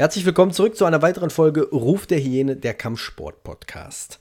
[0.00, 4.18] Herzlich willkommen zurück zu einer weiteren Folge Ruf der Hyäne, der Kampfsport-Podcast.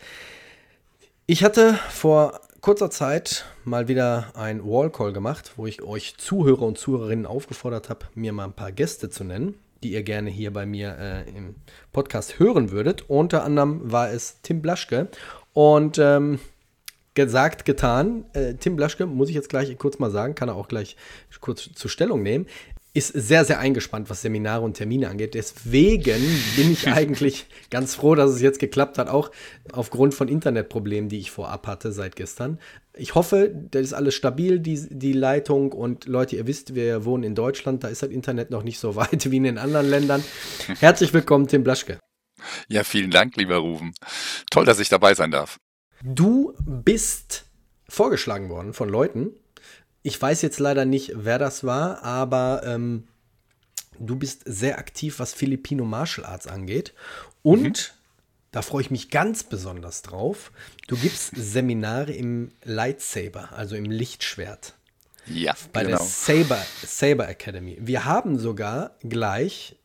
[1.26, 6.78] Ich hatte vor kurzer Zeit mal wieder ein Wallcall gemacht, wo ich euch Zuhörer und
[6.78, 10.66] Zuhörerinnen aufgefordert habe, mir mal ein paar Gäste zu nennen, die ihr gerne hier bei
[10.66, 11.55] mir äh, im
[11.94, 13.10] Podcast hören würdet.
[13.10, 15.08] Unter anderem war es Tim Blaschke
[15.54, 16.40] und ähm,
[17.14, 18.26] gesagt, getan.
[18.34, 20.98] Äh, Tim Blaschke, muss ich jetzt gleich kurz mal sagen, kann er auch gleich
[21.40, 22.48] kurz zur Stellung nehmen
[22.93, 25.35] ist sehr, sehr eingespannt, was Seminare und Termine angeht.
[25.35, 26.21] Deswegen
[26.55, 29.31] bin ich eigentlich ganz froh, dass es jetzt geklappt hat, auch
[29.71, 32.59] aufgrund von Internetproblemen, die ich vorab hatte seit gestern.
[32.96, 35.71] Ich hoffe, das ist alles stabil, die, die Leitung.
[35.71, 38.96] Und Leute, ihr wisst, wir wohnen in Deutschland, da ist das Internet noch nicht so
[38.96, 40.24] weit wie in den anderen Ländern.
[40.79, 41.99] Herzlich willkommen, Tim Blaschke.
[42.70, 43.93] Ja, vielen Dank, lieber Rufen.
[44.49, 45.57] Toll, dass ich dabei sein darf.
[46.01, 47.46] Du bist
[47.87, 49.31] vorgeschlagen worden von Leuten,
[50.10, 53.07] ich weiß jetzt leider nicht, wer das war, aber ähm,
[53.99, 56.93] du bist sehr aktiv, was Filipino Martial Arts angeht.
[57.43, 57.74] Und mhm.
[58.52, 60.52] da freue ich mich ganz besonders drauf.
[60.87, 64.74] Du gibst Seminare im Lightsaber, also im Lichtschwert.
[65.28, 65.97] Ja, bei genau.
[65.97, 67.78] der Saber, Saber Academy.
[67.80, 69.75] Wir haben sogar gleich,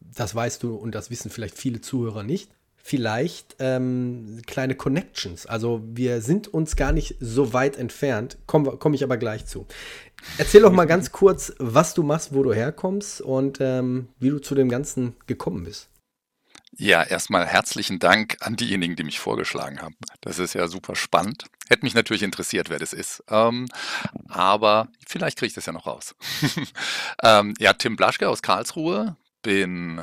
[0.00, 2.50] das weißt du und das wissen vielleicht viele Zuhörer nicht,
[2.82, 5.46] vielleicht ähm, kleine Connections.
[5.46, 9.66] Also wir sind uns gar nicht so weit entfernt, komme komm ich aber gleich zu.
[10.36, 14.40] Erzähl doch mal ganz kurz, was du machst, wo du herkommst und ähm, wie du
[14.40, 15.88] zu dem Ganzen gekommen bist.
[16.76, 19.94] Ja, erstmal herzlichen Dank an diejenigen, die mich vorgeschlagen haben.
[20.22, 21.44] Das ist ja super spannend.
[21.68, 23.22] Hätte mich natürlich interessiert, wer das ist.
[23.28, 23.68] Ähm,
[24.28, 26.14] aber vielleicht kriege ich das ja noch raus.
[27.22, 29.16] ähm, ja, Tim Blaschke aus Karlsruhe.
[29.42, 30.02] Bin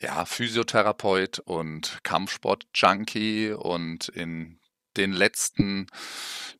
[0.00, 4.58] ja, Physiotherapeut und Kampfsport-Junkie und in
[4.96, 5.86] den letzten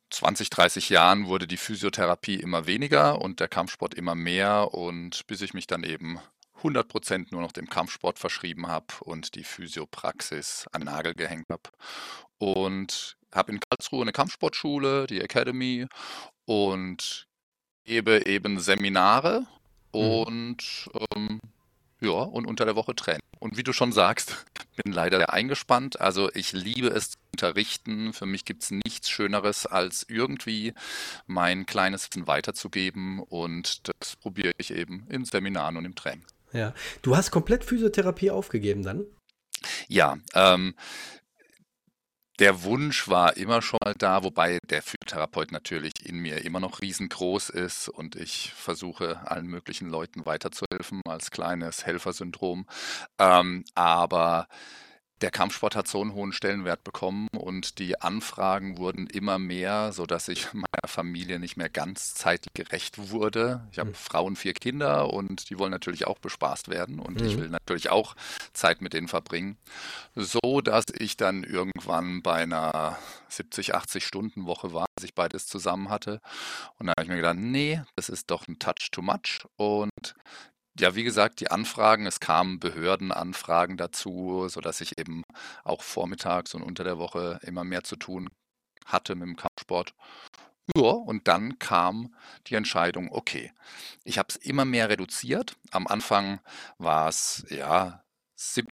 [0.09, 5.41] 20, 30 Jahren wurde die Physiotherapie immer weniger und der Kampfsport immer mehr und bis
[5.41, 6.19] ich mich dann eben
[6.63, 11.69] 100% nur noch dem Kampfsport verschrieben habe und die Physiopraxis an den Nagel gehängt habe.
[12.37, 15.87] Und habe in Karlsruhe eine Kampfsportschule, die Academy
[16.45, 17.27] und
[17.85, 19.41] gebe eben Seminare
[19.93, 19.99] mhm.
[19.99, 21.39] und ähm,
[22.01, 23.21] ja, und unter der Woche Training.
[23.39, 24.45] Und wie du schon sagst,
[24.83, 25.99] bin leider sehr eingespannt.
[25.99, 28.13] Also ich liebe es zu unterrichten.
[28.13, 30.73] Für mich gibt es nichts Schöneres, als irgendwie
[31.27, 33.19] mein kleines Wissen weiterzugeben.
[33.19, 36.25] Und das probiere ich eben in Seminaren und im Training.
[36.51, 39.05] Ja, du hast komplett Physiotherapie aufgegeben dann?
[39.87, 40.75] Ja, ähm,
[42.39, 46.81] der Wunsch war immer schon mal da, wobei der Physiotherapeut natürlich in mir immer noch
[46.81, 52.65] riesengroß ist und ich versuche allen möglichen Leuten weiterzuhelfen als kleines Helfersyndrom.
[53.19, 54.47] Ähm, aber
[55.21, 60.27] der Kampfsport hat so einen hohen Stellenwert bekommen und die Anfragen wurden immer mehr, sodass
[60.27, 63.67] ich meiner Familie nicht mehr ganz zeitlich gerecht wurde.
[63.71, 63.95] Ich habe mhm.
[63.95, 67.27] Frauen, vier Kinder und die wollen natürlich auch bespaßt werden und mhm.
[67.27, 68.15] ich will natürlich auch
[68.53, 69.57] Zeit mit denen verbringen.
[70.15, 72.97] So dass ich dann irgendwann bei einer
[73.29, 76.21] 70, 80 Stunden Woche war, als ich beides zusammen hatte.
[76.77, 79.45] Und da habe ich mir gedacht, nee, das ist doch ein Touch too much.
[79.57, 80.15] Und
[80.77, 85.23] ja, wie gesagt, die Anfragen, es kamen Behördenanfragen dazu, sodass ich eben
[85.63, 88.29] auch vormittags und unter der Woche immer mehr zu tun
[88.85, 89.93] hatte mit dem Kampfsport.
[90.75, 92.13] Ja, und dann kam
[92.47, 93.51] die Entscheidung, okay,
[94.03, 95.55] ich habe es immer mehr reduziert.
[95.71, 96.39] Am Anfang
[96.77, 98.03] war es ja
[98.37, 98.67] 70%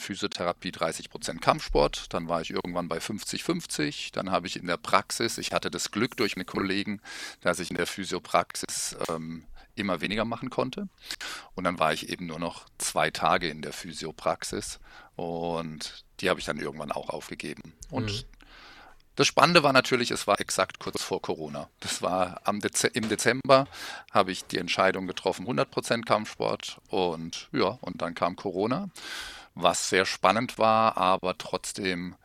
[0.00, 2.12] Physiotherapie, 30% Kampfsport.
[2.12, 4.12] Dann war ich irgendwann bei 50-50.
[4.12, 7.00] Dann habe ich in der Praxis, ich hatte das Glück durch meine Kollegen,
[7.40, 10.88] dass ich in der Physiopraxis ähm, immer weniger machen konnte.
[11.54, 14.80] Und dann war ich eben nur noch zwei Tage in der Physiopraxis
[15.14, 17.74] und die habe ich dann irgendwann auch aufgegeben.
[17.90, 18.24] Und mhm.
[19.16, 21.68] das Spannende war natürlich, es war exakt kurz vor Corona.
[21.80, 23.66] Das war Dez im Dezember
[24.10, 28.88] habe ich die Entscheidung getroffen, 100% Kampfsport und ja, und dann kam Corona,
[29.54, 32.16] was sehr spannend war, aber trotzdem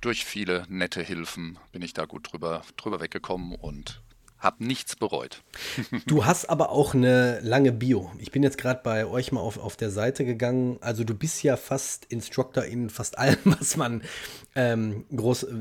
[0.00, 4.00] durch viele nette Hilfen bin ich da gut drüber, drüber weggekommen und
[4.46, 5.42] habe nichts bereut.
[6.06, 8.10] Du hast aber auch eine lange Bio.
[8.18, 10.78] Ich bin jetzt gerade bei euch mal auf, auf der Seite gegangen.
[10.80, 14.02] Also du bist ja fast Instructor in fast allem, was man
[14.54, 15.54] ähm, groß äh,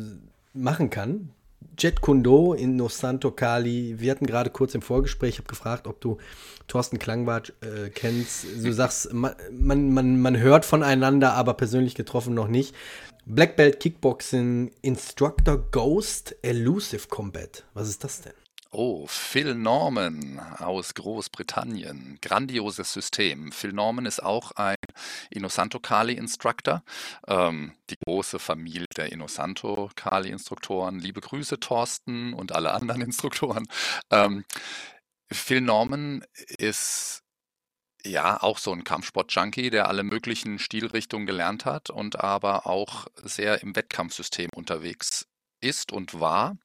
[0.54, 1.32] machen kann.
[1.78, 4.00] Jet Kundo in Nos Santo Cali.
[4.00, 6.18] Wir hatten gerade kurz im Vorgespräch, ich habe gefragt, ob du
[6.68, 8.46] Thorsten Klangwart äh, kennst.
[8.64, 12.74] Du sagst, man, man, man hört voneinander, aber persönlich getroffen noch nicht.
[13.26, 17.66] Black Belt Kickboxing Instructor Ghost Elusive Combat.
[17.74, 18.45] Was ist das denn?
[18.78, 22.20] Oh, Phil Norman aus Großbritannien.
[22.22, 23.54] Grandioses System.
[23.54, 24.76] Phil Norman ist auch ein
[25.30, 26.84] Inosanto Kali Instructor.
[27.26, 31.00] Ähm, die große Familie der Inosanto Kali Instruktoren.
[31.00, 33.66] Liebe Grüße, Thorsten und alle anderen Instruktoren.
[34.12, 34.44] Ähm,
[35.32, 36.26] Phil Norman
[36.58, 37.24] ist
[38.06, 43.64] ja, auch so ein Kampfsport-Junkie, der alle möglichen Stilrichtungen gelernt hat und aber auch sehr
[43.64, 45.28] im Wettkampfsystem unterwegs
[45.62, 46.58] ist und war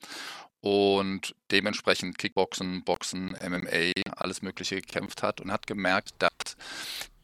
[0.60, 6.56] und dementsprechend Kickboxen, Boxen, MMA, alles Mögliche gekämpft hat und hat gemerkt, dass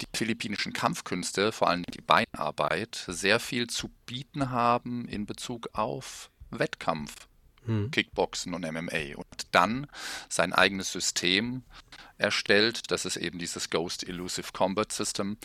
[0.01, 6.31] die philippinischen Kampfkünste, vor allem die Beinarbeit, sehr viel zu bieten haben in Bezug auf
[6.51, 7.29] Wettkampf,
[7.67, 7.91] hm.
[7.91, 9.17] Kickboxen und MMA.
[9.17, 9.87] Und dann
[10.29, 11.63] sein eigenes System
[12.17, 12.91] erstellt.
[12.91, 15.37] Das ist eben dieses Ghost Elusive Combat System,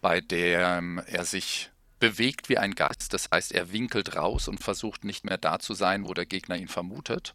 [0.00, 1.70] bei dem er sich
[2.04, 3.14] bewegt wie ein Geist.
[3.14, 6.56] Das heißt, er winkelt raus und versucht nicht mehr da zu sein, wo der Gegner
[6.56, 7.34] ihn vermutet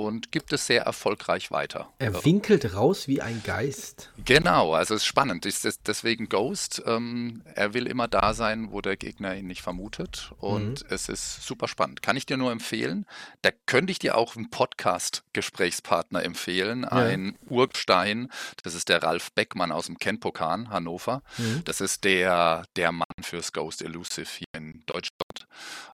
[0.00, 1.88] und gibt es sehr erfolgreich weiter.
[1.98, 4.10] Er winkelt raus wie ein Geist.
[4.24, 5.46] Genau, also es ist spannend.
[5.46, 6.82] Ist deswegen Ghost.
[6.86, 10.32] Ähm, er will immer da sein, wo der Gegner ihn nicht vermutet.
[10.38, 10.94] Und mhm.
[10.94, 12.02] es ist super spannend.
[12.02, 13.06] Kann ich dir nur empfehlen.
[13.42, 16.82] Da könnte ich dir auch einen Podcast-Gesprächspartner empfehlen.
[16.82, 16.90] Ja.
[16.90, 18.28] Ein Urgestein.
[18.62, 21.22] Das ist der Ralf Beckmann aus dem Kenpokan, Hannover.
[21.38, 21.62] Mhm.
[21.64, 25.21] Das ist der, der Mann fürs Ghost Elusive hier in Deutschland.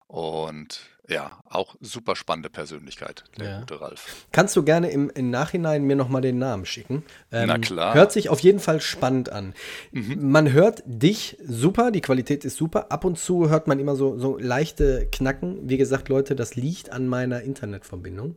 [0.08, 3.60] Und ja, auch super spannende Persönlichkeit, der ja.
[3.60, 4.26] gute Ralf.
[4.34, 7.04] Kannst du gerne im, im Nachhinein mir nochmal den Namen schicken?
[7.32, 7.94] Ähm, Na klar.
[7.94, 9.54] Hört sich auf jeden Fall spannend an.
[9.92, 10.30] Mhm.
[10.32, 12.92] Man hört dich super, die Qualität ist super.
[12.92, 15.70] Ab und zu hört man immer so, so leichte Knacken.
[15.70, 18.36] Wie gesagt, Leute, das liegt an meiner Internetverbindung.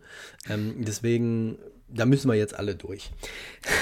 [0.48, 1.58] Ähm, deswegen,
[1.88, 3.10] da müssen wir jetzt alle durch.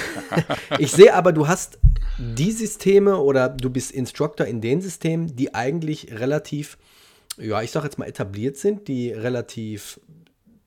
[0.79, 1.77] ich sehe aber, du hast
[2.17, 6.79] die Systeme oder du bist Instructor in den Systemen, die eigentlich relativ
[7.39, 9.99] ja, ich sag jetzt mal etabliert sind, die relativ,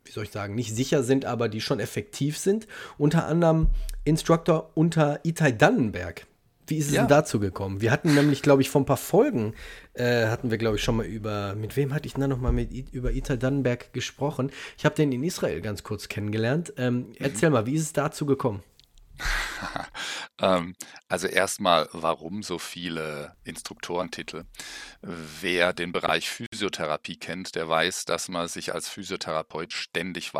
[0.04, 2.66] wie soll ich sagen, nicht sicher sind, aber die schon effektiv sind.
[2.98, 3.68] Unter anderem
[4.04, 6.26] Instructor unter Itai Dannenberg.
[6.66, 7.02] Wie ist es ja.
[7.02, 7.80] denn dazu gekommen?
[7.80, 9.54] Wir hatten nämlich, glaube ich, vor ein paar Folgen,
[9.94, 12.52] äh, hatten wir, glaube ich, schon mal über, mit wem hatte ich denn da nochmal
[12.52, 14.50] mit, über Itai Dannenberg gesprochen?
[14.78, 16.72] Ich habe den in Israel ganz kurz kennengelernt.
[16.76, 17.14] Ähm, mhm.
[17.18, 18.62] Erzähl mal, wie ist es dazu gekommen?
[20.40, 20.74] Ähm,
[21.08, 24.44] also erstmal, warum so viele Instruktorentitel?
[25.00, 30.34] Wer den Bereich Physiotherapie kennt, der weiß, dass man sich als Physiotherapeut ständig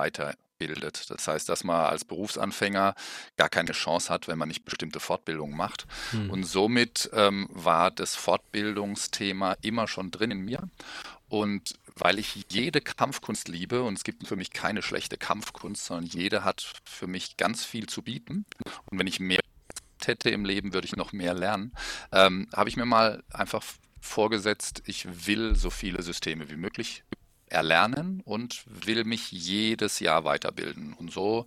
[0.63, 1.11] weiterbildet.
[1.11, 2.95] Das heißt, dass man als Berufsanfänger
[3.37, 5.87] gar keine Chance hat, wenn man nicht bestimmte Fortbildungen macht.
[6.11, 6.31] Hm.
[6.31, 10.69] Und somit ähm, war das Fortbildungsthema immer schon drin in mir.
[11.29, 16.07] Und weil ich jede Kampfkunst liebe und es gibt für mich keine schlechte Kampfkunst, sondern
[16.07, 18.45] jede hat für mich ganz viel zu bieten.
[18.87, 19.41] Und wenn ich mehr
[20.05, 21.73] hätte im Leben, würde ich noch mehr lernen,
[22.11, 23.63] ähm, habe ich mir mal einfach
[24.01, 27.05] vorgesetzt, ich will so viele Systeme wie möglich
[27.53, 30.95] erlernen und will mich jedes Jahr weiterbilden.
[30.95, 31.47] Und so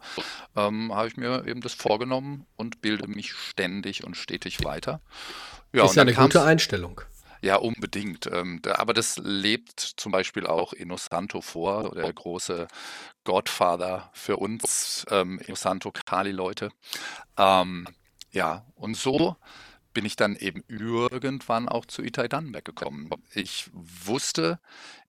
[0.55, 5.01] ähm, habe ich mir eben das vorgenommen und bilde mich ständig und stetig weiter.
[5.73, 7.01] Ja, ist ja eine gute Einstellung.
[7.41, 8.27] Ja, unbedingt.
[8.31, 12.67] Ähm, aber das lebt zum Beispiel auch Inosanto vor, der große
[13.23, 16.71] Godfather für uns, ähm, Inosanto Kali-Leute.
[17.37, 17.87] Ähm,
[18.31, 19.35] ja, und so
[19.93, 23.09] bin ich dann eben irgendwann auch zu Itai Dannenberg gekommen.
[23.33, 24.59] Ich wusste,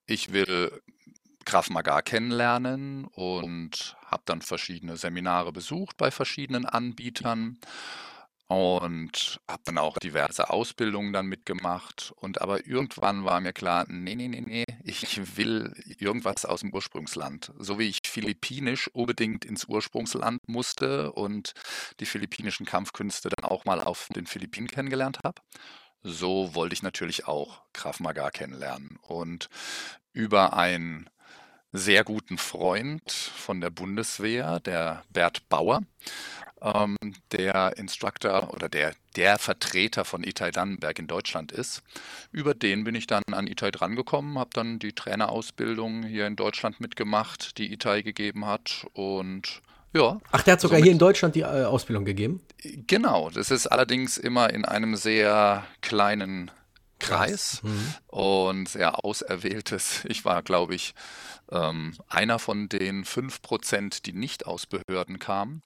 [0.07, 0.73] ich will
[1.45, 7.59] Graf Magar kennenlernen und habe dann verschiedene Seminare besucht bei verschiedenen Anbietern
[8.49, 12.13] und habe dann auch diverse Ausbildungen dann mitgemacht.
[12.17, 16.73] Und aber irgendwann war mir klar, nee, nee, nee, nee, ich will irgendwas aus dem
[16.73, 17.53] Ursprungsland.
[17.59, 21.53] So wie ich Philippinisch unbedingt ins Ursprungsland musste und
[22.01, 25.41] die philippinischen Kampfkünste dann auch mal auf den Philippinen kennengelernt habe.
[26.03, 28.99] So wollte ich natürlich auch Krav Maga kennenlernen.
[29.03, 29.49] Und
[30.13, 31.11] über einen
[31.73, 35.83] sehr guten Freund von der Bundeswehr, der Bert Bauer,
[36.63, 36.97] ähm,
[37.33, 41.83] der Instructor oder der, der Vertreter von Itai Dannenberg in Deutschland ist.
[42.33, 46.81] Über den bin ich dann an Itai drangekommen, habe dann die Trainerausbildung hier in Deutschland
[46.81, 49.61] mitgemacht, die Itai gegeben hat und
[49.97, 50.21] ja.
[50.31, 52.41] Ach, der hat sogar hier in Deutschland die äh, Ausbildung gegeben?
[52.87, 56.51] Genau, das ist allerdings immer in einem sehr kleinen
[56.99, 57.95] Kreis mhm.
[58.07, 60.05] und sehr auserwähltes.
[60.09, 60.95] Ich war, glaube ich,
[61.51, 65.63] ähm, einer von den fünf Prozent, die nicht aus Behörden kamen.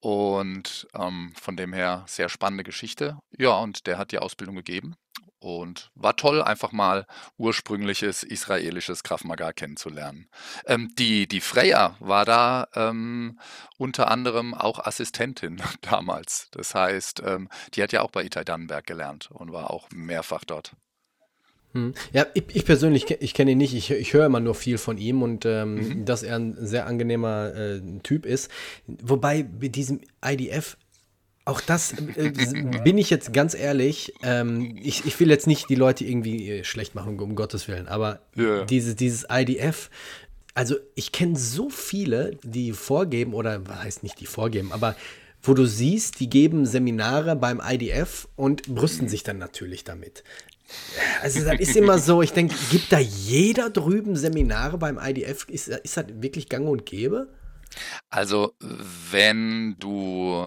[0.00, 3.18] Und ähm, von dem her sehr spannende Geschichte.
[3.36, 4.94] Ja, und der hat die Ausbildung gegeben.
[5.40, 7.06] Und war toll, einfach mal
[7.38, 10.28] ursprüngliches israelisches Krav Maga kennenzulernen.
[10.66, 13.40] Ähm, die, die Freya war da ähm,
[13.78, 16.48] unter anderem auch Assistentin damals.
[16.50, 20.44] Das heißt, ähm, die hat ja auch bei Itai Dannenberg gelernt und war auch mehrfach
[20.44, 20.76] dort.
[21.72, 21.94] Hm.
[22.12, 24.98] Ja, ich, ich, persönlich, ich kenne ihn nicht, ich, ich höre immer nur viel von
[24.98, 26.04] ihm und ähm, mhm.
[26.04, 28.50] dass er ein sehr angenehmer äh, Typ ist.
[28.86, 30.76] Wobei mit diesem IDF,
[31.50, 32.30] auch das äh,
[32.84, 36.64] bin ich jetzt ganz ehrlich, ähm, ich, ich will jetzt nicht die Leute irgendwie äh,
[36.64, 38.64] schlecht machen, um Gottes Willen, aber ja.
[38.64, 39.90] dieses, dieses IDF,
[40.54, 44.96] also ich kenne so viele, die vorgeben, oder was heißt nicht die vorgeben, aber
[45.42, 50.22] wo du siehst, die geben Seminare beim IDF und brüsten sich dann natürlich damit.
[51.22, 55.48] Also das ist immer so, ich denke, gibt da jeder drüben Seminare beim IDF?
[55.48, 57.28] Ist, ist das wirklich gang und gäbe?
[58.10, 58.52] Also
[59.10, 60.44] wenn du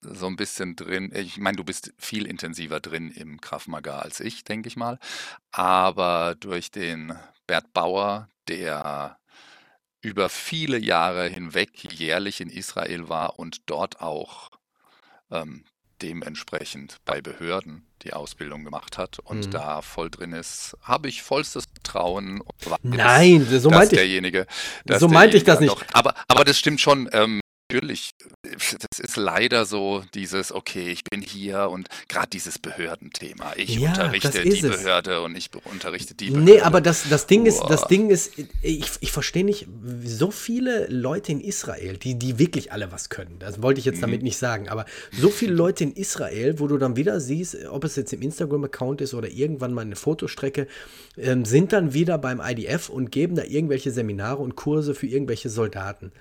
[0.00, 4.20] so ein bisschen drin, ich meine, du bist viel intensiver drin im Krav Maga als
[4.20, 4.98] ich, denke ich mal,
[5.52, 9.18] aber durch den Bert Bauer, der
[10.02, 14.50] über viele Jahre hinweg jährlich in Israel war und dort auch
[15.30, 15.64] ähm,
[16.00, 19.50] dementsprechend bei Behörden die Ausbildung gemacht hat und mhm.
[19.50, 22.42] da voll drin ist, habe ich vollstes Vertrauen.
[22.82, 24.00] Nein, so meinte ich.
[24.00, 24.46] Derjenige,
[24.88, 25.68] so meinte ich das nicht.
[25.68, 27.08] Noch, aber, aber das stimmt schon.
[27.12, 27.40] Ähm,
[27.70, 33.52] natürlich, das ist leider so dieses, okay, ich bin hier und gerade dieses Behördenthema.
[33.56, 34.60] Ich ja, unterrichte die es.
[34.60, 36.52] Behörde und ich unterrichte die Behörde.
[36.52, 39.68] Nee, aber das, das Ding ist, das Ding ist, ich, ich verstehe nicht,
[40.04, 43.36] so viele Leute in Israel, die, die wirklich alle was können.
[43.38, 44.02] Das wollte ich jetzt mhm.
[44.02, 47.84] damit nicht sagen, aber so viele Leute in Israel, wo du dann wieder siehst, ob
[47.84, 50.66] es jetzt im Instagram-Account ist oder irgendwann mal eine Fotostrecke,
[51.16, 55.48] ähm, sind dann wieder beim IDF und geben da irgendwelche Seminare und Kurse für irgendwelche
[55.48, 56.12] Soldaten.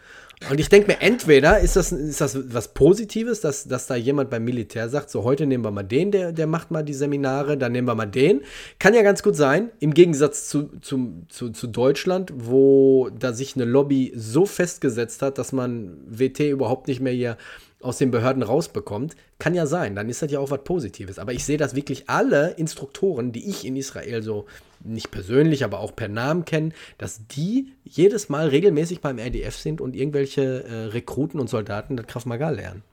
[0.50, 4.30] Und ich denke mir, entweder ist das, ist das was Positives, dass, dass da jemand
[4.30, 7.58] beim Militär sagt, so heute nehmen wir mal den, der, der macht mal die Seminare,
[7.58, 8.42] dann nehmen wir mal den.
[8.80, 13.56] Kann ja ganz gut sein, im Gegensatz zu, zu, zu, zu Deutschland, wo da sich
[13.56, 17.38] eine Lobby so festgesetzt hat, dass man WT überhaupt nicht mehr hier
[17.82, 21.18] aus den Behörden rausbekommt, kann ja sein, dann ist das ja auch was Positives.
[21.18, 24.46] Aber ich sehe, dass wirklich alle Instruktoren, die ich in Israel so
[24.82, 29.82] nicht persönlich, aber auch per Namen kenne, dass die jedes Mal regelmäßig beim RDF sind
[29.82, 32.84] und irgendwelche äh, Rekruten und Soldaten das Krav Maga lernen.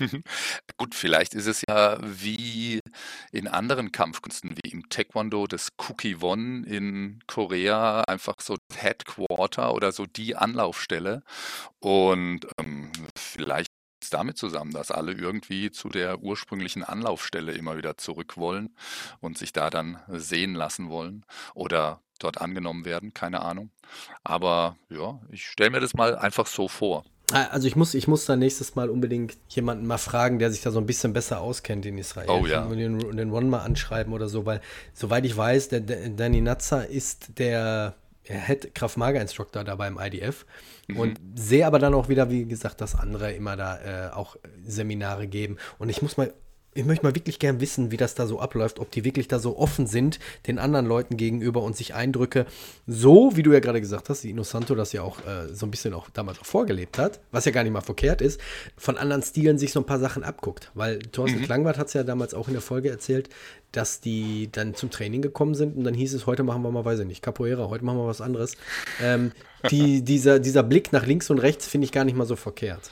[0.78, 2.80] Gut, vielleicht ist es ja wie
[3.32, 10.06] in anderen Kampfkünsten, wie im Taekwondo, das Won in Korea, einfach so Headquarter oder so
[10.06, 11.22] die Anlaufstelle.
[11.80, 13.70] Und ähm, vielleicht
[14.08, 18.70] damit zusammen, dass alle irgendwie zu der ursprünglichen Anlaufstelle immer wieder zurück wollen
[19.20, 23.70] und sich da dann sehen lassen wollen oder dort angenommen werden, keine Ahnung.
[24.24, 27.04] Aber ja, ich stelle mir das mal einfach so vor.
[27.32, 30.62] Ah, also ich muss, ich muss da nächstes Mal unbedingt jemanden mal fragen, der sich
[30.62, 32.28] da so ein bisschen besser auskennt in Israel.
[32.28, 32.64] Oh ja.
[32.64, 34.60] Und den, den Ron mal anschreiben oder so, weil
[34.94, 37.94] soweit ich weiß, der, der Danny Natzer ist der
[38.30, 40.46] Head Krav Maga Instructor da beim IDF.
[40.88, 40.96] Mhm.
[40.96, 45.26] Und sehe aber dann auch wieder, wie gesagt, dass andere immer da äh, auch Seminare
[45.26, 45.56] geben.
[45.78, 46.32] Und ich muss mal
[46.72, 49.40] ich möchte mal wirklich gern wissen, wie das da so abläuft, ob die wirklich da
[49.40, 52.46] so offen sind den anderen Leuten gegenüber und sich Eindrücke,
[52.86, 55.72] so wie du ja gerade gesagt hast, die Innocento das ja auch äh, so ein
[55.72, 58.40] bisschen auch damals auch vorgelebt hat, was ja gar nicht mal verkehrt ist,
[58.76, 60.70] von anderen Stilen sich so ein paar Sachen abguckt.
[60.74, 61.44] Weil Thorsten mhm.
[61.44, 63.28] Klangwart hat es ja damals auch in der Folge erzählt,
[63.72, 66.84] dass die dann zum Training gekommen sind und dann hieß es, heute machen wir mal,
[66.84, 68.56] weiß ich nicht, Capoeira, heute machen wir was anderes.
[69.02, 69.32] Ähm,
[69.70, 72.90] die, dieser, dieser Blick nach links und rechts finde ich gar nicht mal so verkehrt.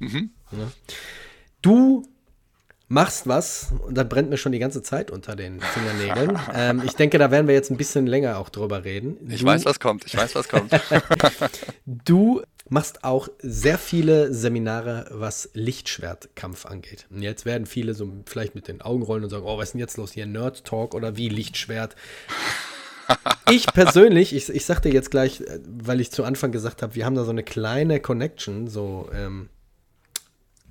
[0.00, 0.30] Mhm.
[0.50, 0.70] Ja.
[1.62, 2.04] Du
[2.88, 6.38] machst was und das brennt mir schon die ganze Zeit unter den Fingernägeln.
[6.54, 9.16] ähm, ich denke, da werden wir jetzt ein bisschen länger auch drüber reden.
[9.20, 10.04] Du, ich weiß, was kommt.
[10.06, 10.72] Ich weiß, was kommt.
[11.86, 17.06] du machst auch sehr viele Seminare, was Lichtschwertkampf angeht.
[17.10, 19.72] Und jetzt werden viele so vielleicht mit den Augen rollen und sagen, oh, was ist
[19.72, 20.26] denn jetzt los hier?
[20.26, 21.94] Nerd Talk oder wie Lichtschwert?
[23.50, 26.94] ich persönlich, ich, ich sag dir jetzt gleich, äh, weil ich zu Anfang gesagt habe,
[26.94, 29.48] wir haben da so eine kleine Connection, so ähm,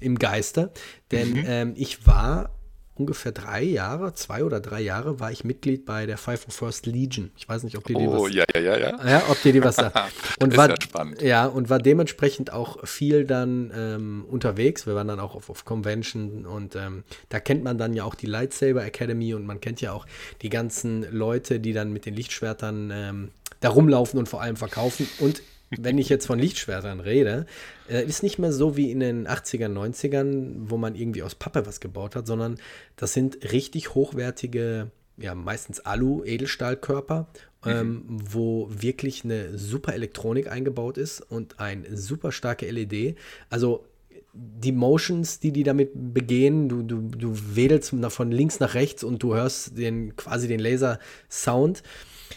[0.04, 0.72] im Geiste.
[1.12, 1.46] Denn mhm.
[1.48, 2.52] ähm, ich war
[2.96, 7.32] ungefähr drei Jahre, zwei oder drei Jahre, war ich Mitglied bei der 501st Legion.
[7.36, 9.10] Ich weiß nicht, ob die, die oh, was, ja, ja, ja, ja.
[9.10, 10.14] ja, ob die, die was sagt.
[10.40, 10.76] Und war,
[11.22, 14.86] ja, und war dementsprechend auch viel dann ähm, unterwegs.
[14.86, 18.16] Wir waren dann auch auf, auf Convention und ähm, da kennt man dann ja auch
[18.16, 20.06] die Lightsaber Academy und man kennt ja auch
[20.42, 25.08] die ganzen Leute, die dann mit den Lichtschwertern ähm, da rumlaufen und vor allem verkaufen.
[25.20, 25.42] Und
[25.80, 27.46] wenn ich jetzt von Lichtschwertern rede,
[27.89, 31.65] äh, ist nicht mehr so wie in den 80ern, 90ern, wo man irgendwie aus Pappe
[31.65, 32.58] was gebaut hat, sondern
[32.96, 37.27] das sind richtig hochwertige, ja, meistens Alu-Edelstahlkörper,
[37.63, 37.72] mhm.
[37.72, 43.18] ähm, wo wirklich eine super Elektronik eingebaut ist und ein super starke LED.
[43.50, 43.86] Also
[44.34, 49.22] die Motions, die die damit begehen, du, du, du wedelst von links nach rechts und
[49.22, 51.84] du hörst den, quasi den Laser-Sound.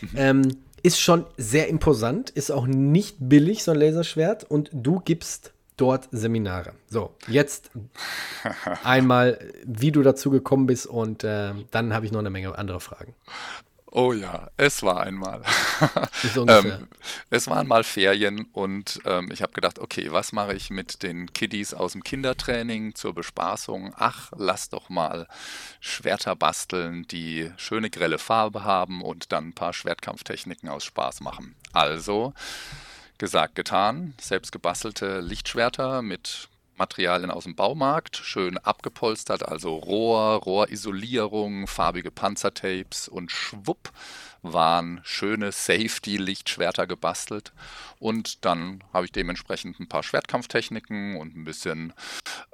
[0.03, 0.09] Mhm.
[0.15, 0.49] Ähm,
[0.87, 4.45] ist schon sehr imposant, ist auch nicht billig, so ein Laserschwert.
[4.45, 6.75] Und du gibst dort Seminare.
[6.89, 7.73] So, jetzt
[8.85, 12.79] einmal, wie du dazu gekommen bist und äh, dann habe ich noch eine Menge andere
[12.79, 13.17] Fragen.
[13.99, 15.41] Oh ja, es war einmal.
[16.37, 16.87] ähm,
[17.31, 21.33] es waren mal Ferien und ähm, ich habe gedacht, okay, was mache ich mit den
[21.33, 23.95] Kiddies aus dem Kindertraining zur Bespaßung?
[23.97, 25.27] Ach, lass doch mal
[25.81, 31.55] Schwerter basteln, die schöne grelle Farbe haben und dann ein paar Schwertkampftechniken aus Spaß machen.
[31.73, 32.35] Also
[33.17, 41.67] gesagt, getan, selbst gebastelte Lichtschwerter mit Materialien aus dem Baumarkt, schön abgepolstert, also Rohr, Rohrisolierung,
[41.67, 43.93] farbige Panzertapes und schwupp
[44.43, 47.53] waren schöne Safety-Lichtschwerter gebastelt.
[47.99, 51.93] Und dann habe ich dementsprechend ein paar Schwertkampftechniken und ein bisschen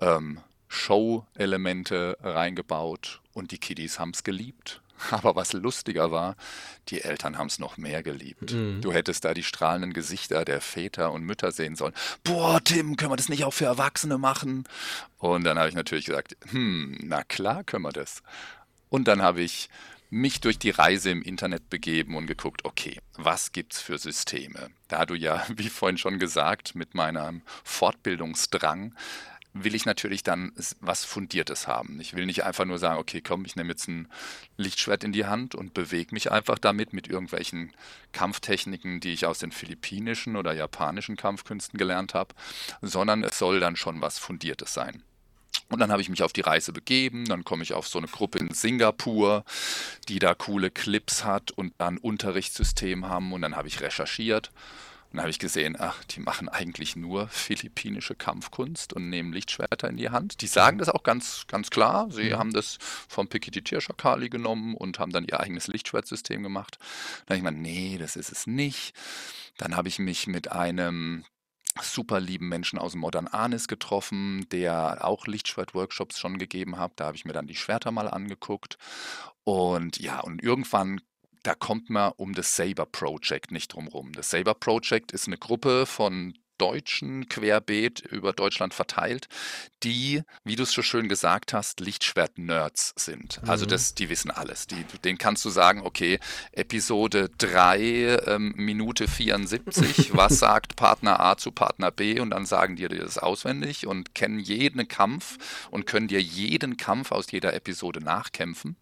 [0.00, 4.81] ähm, Show-Elemente reingebaut und die Kiddies haben es geliebt.
[5.10, 6.36] Aber was lustiger war,
[6.88, 8.52] die Eltern haben es noch mehr geliebt.
[8.52, 8.80] Mhm.
[8.80, 11.94] Du hättest da die strahlenden Gesichter der Väter und Mütter sehen sollen.
[12.24, 14.64] Boah, Tim, können wir das nicht auch für Erwachsene machen?
[15.18, 18.22] Und dann habe ich natürlich gesagt, hm, na klar können wir das.
[18.88, 19.68] Und dann habe ich
[20.12, 24.68] mich durch die Reise im Internet begeben und geguckt, okay, was gibt es für Systeme?
[24.88, 28.94] Da du ja, wie vorhin schon gesagt, mit meinem Fortbildungsdrang
[29.54, 32.00] will ich natürlich dann was Fundiertes haben.
[32.00, 34.08] Ich will nicht einfach nur sagen, okay, komm, ich nehme jetzt ein
[34.56, 37.72] Lichtschwert in die Hand und bewege mich einfach damit mit irgendwelchen
[38.12, 42.34] Kampftechniken, die ich aus den philippinischen oder japanischen Kampfkünsten gelernt habe,
[42.80, 45.02] sondern es soll dann schon was Fundiertes sein.
[45.68, 48.08] Und dann habe ich mich auf die Reise begeben, dann komme ich auf so eine
[48.08, 49.44] Gruppe in Singapur,
[50.08, 54.50] die da coole Clips hat und dann Unterrichtssystem haben und dann habe ich recherchiert
[55.12, 59.96] dann habe ich gesehen, ach, die machen eigentlich nur philippinische Kampfkunst und nehmen Lichtschwerter in
[59.98, 60.40] die Hand.
[60.40, 62.10] Die sagen das auch ganz, ganz klar.
[62.10, 62.38] Sie mhm.
[62.38, 66.78] haben das vom Piketty-Tirschakali genommen und haben dann ihr eigenes Lichtschwertsystem gemacht.
[67.26, 68.94] Dann habe ich gemeint, nee, das ist es nicht.
[69.58, 71.24] Dann habe ich mich mit einem
[71.80, 76.92] super lieben Menschen aus Modern Anis getroffen, der auch Lichtschwert-Workshops schon gegeben hat.
[76.96, 78.78] Da habe ich mir dann die Schwerter mal angeguckt.
[79.44, 81.00] Und ja, und irgendwann
[81.42, 84.12] da kommt man um das Saber Project nicht drum rum.
[84.12, 89.26] Das Saber Project ist eine Gruppe von Deutschen querbeet über Deutschland verteilt,
[89.82, 93.40] die, wie du es so schön gesagt hast, Lichtschwert-Nerds sind.
[93.48, 93.70] Also mhm.
[93.70, 94.68] das, die wissen alles.
[94.68, 96.20] Die, denen kannst du sagen, okay,
[96.52, 102.76] Episode 3, ähm, Minute 74, was sagt Partner A zu Partner B und dann sagen
[102.76, 107.54] die dir das auswendig und kennen jeden Kampf und können dir jeden Kampf aus jeder
[107.54, 108.76] Episode nachkämpfen.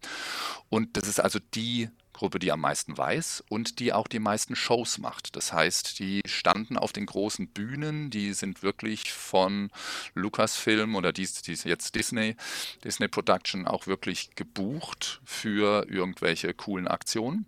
[0.69, 1.89] Und das ist also die
[2.21, 5.35] Gruppe, die am meisten weiß und die auch die meisten Shows macht.
[5.35, 9.71] Das heißt, die standen auf den großen Bühnen, die sind wirklich von
[10.13, 12.35] Lucasfilm oder die, die jetzt Disney,
[12.83, 17.47] Disney Production auch wirklich gebucht für irgendwelche coolen Aktionen.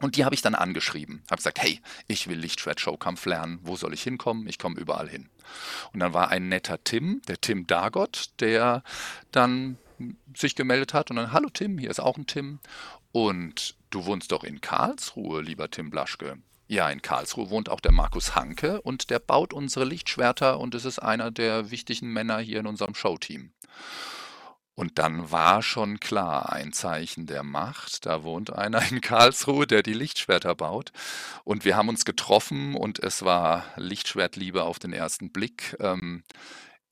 [0.00, 1.22] Und die habe ich dann angeschrieben.
[1.30, 3.60] Habe gesagt, hey, ich will Lichtschwert-Showkampf lernen.
[3.62, 4.48] Wo soll ich hinkommen?
[4.48, 5.28] Ich komme überall hin.
[5.92, 8.82] Und dann war ein netter Tim, der Tim Dagot, der
[9.30, 9.78] dann
[10.36, 12.60] sich gemeldet hat und dann, hallo Tim, hier ist auch ein Tim.
[13.12, 16.38] Und du wohnst doch in Karlsruhe, lieber Tim Blaschke.
[16.66, 20.84] Ja, in Karlsruhe wohnt auch der Markus Hanke und der baut unsere Lichtschwerter und es
[20.84, 23.52] ist einer der wichtigen Männer hier in unserem Showteam.
[24.78, 28.06] Und dann war schon klar, ein Zeichen der Macht.
[28.06, 30.92] Da wohnt einer in Karlsruhe, der die Lichtschwerter baut.
[31.42, 35.74] Und wir haben uns getroffen und es war Lichtschwertliebe auf den ersten Blick.
[35.80, 36.22] Ähm,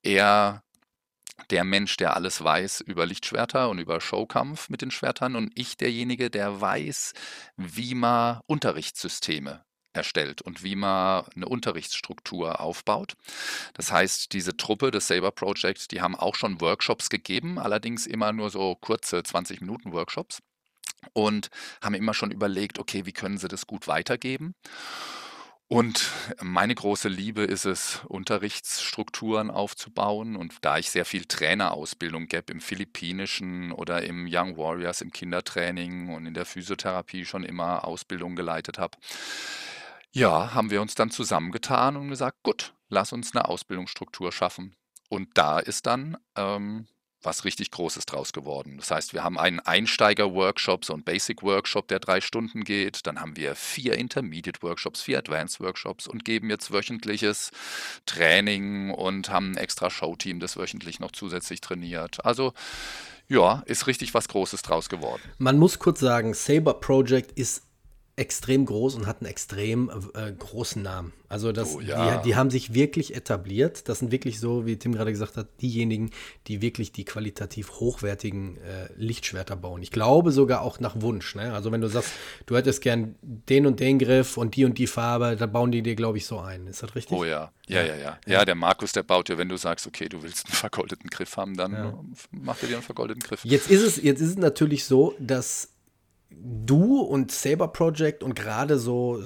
[0.02, 0.64] er
[1.50, 5.76] der Mensch, der alles weiß über Lichtschwerter und über Showkampf mit den Schwertern und ich
[5.76, 7.12] derjenige, der weiß,
[7.56, 13.14] wie man Unterrichtssysteme erstellt und wie man eine Unterrichtsstruktur aufbaut.
[13.74, 18.32] Das heißt, diese Truppe des Saber Project, die haben auch schon Workshops gegeben, allerdings immer
[18.32, 20.42] nur so kurze 20 Minuten Workshops
[21.12, 21.48] und
[21.82, 24.54] haben immer schon überlegt, okay, wie können sie das gut weitergeben?
[25.68, 30.36] Und meine große Liebe ist es, Unterrichtsstrukturen aufzubauen.
[30.36, 36.14] Und da ich sehr viel Trainerausbildung gebe im Philippinischen oder im Young Warriors, im Kindertraining
[36.14, 38.96] und in der Physiotherapie schon immer Ausbildung geleitet habe,
[40.12, 44.76] ja, haben wir uns dann zusammengetan und gesagt, gut, lass uns eine Ausbildungsstruktur schaffen.
[45.08, 46.86] Und da ist dann ähm,
[47.26, 48.78] was richtig Großes draus geworden.
[48.78, 53.06] Das heißt, wir haben einen Einsteiger-Workshop, so einen Basic-Workshop, der drei Stunden geht.
[53.06, 57.50] Dann haben wir vier Intermediate-Workshops, vier Advanced-Workshops und geben jetzt wöchentliches
[58.06, 62.24] Training und haben ein extra Showteam, das wöchentlich noch zusätzlich trainiert.
[62.24, 62.54] Also
[63.28, 65.20] ja, ist richtig was Großes draus geworden.
[65.38, 67.65] Man muss kurz sagen, Saber Project ist
[68.16, 71.12] extrem groß und hat einen extrem äh, großen Namen.
[71.28, 72.16] Also das, oh, ja.
[72.16, 73.88] die, die, haben sich wirklich etabliert.
[73.90, 76.10] Das sind wirklich so, wie Tim gerade gesagt hat, diejenigen,
[76.46, 79.82] die wirklich die qualitativ hochwertigen äh, Lichtschwerter bauen.
[79.82, 81.34] Ich glaube sogar auch nach Wunsch.
[81.34, 81.52] Ne?
[81.52, 82.12] Also wenn du sagst,
[82.46, 85.82] du hättest gern den und den Griff und die und die Farbe, dann bauen die
[85.82, 86.66] dir, glaube ich, so ein.
[86.68, 87.16] Ist das richtig?
[87.16, 87.52] Oh ja.
[87.68, 88.18] Ja, ja, ja.
[88.26, 91.36] Ja, der Markus, der baut dir, wenn du sagst, okay, du willst einen vergoldeten Griff
[91.36, 92.00] haben, dann ja.
[92.30, 93.44] macht er dir einen vergoldeten Griff.
[93.44, 95.75] Jetzt ist es, jetzt ist es natürlich so, dass
[96.30, 99.22] du und Saber Project und gerade so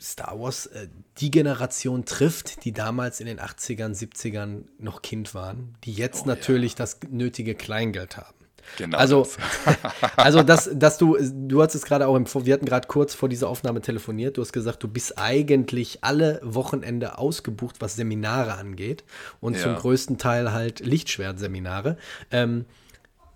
[0.00, 0.88] Star Wars äh,
[1.18, 6.28] die Generation trifft, die damals in den 80ern, 70ern noch Kind waren, die jetzt oh,
[6.28, 6.78] natürlich ja.
[6.78, 8.34] das nötige Kleingeld haben.
[8.78, 8.96] Genau.
[8.96, 9.26] Also,
[9.64, 9.76] das.
[10.16, 13.28] also dass, dass du, du hast es gerade auch im, wir hatten gerade kurz vor
[13.28, 19.04] dieser Aufnahme telefoniert, du hast gesagt, du bist eigentlich alle Wochenende ausgebucht, was Seminare angeht
[19.40, 19.62] und ja.
[19.62, 21.96] zum größten Teil halt Lichtschwertseminare.
[22.30, 22.64] Ähm,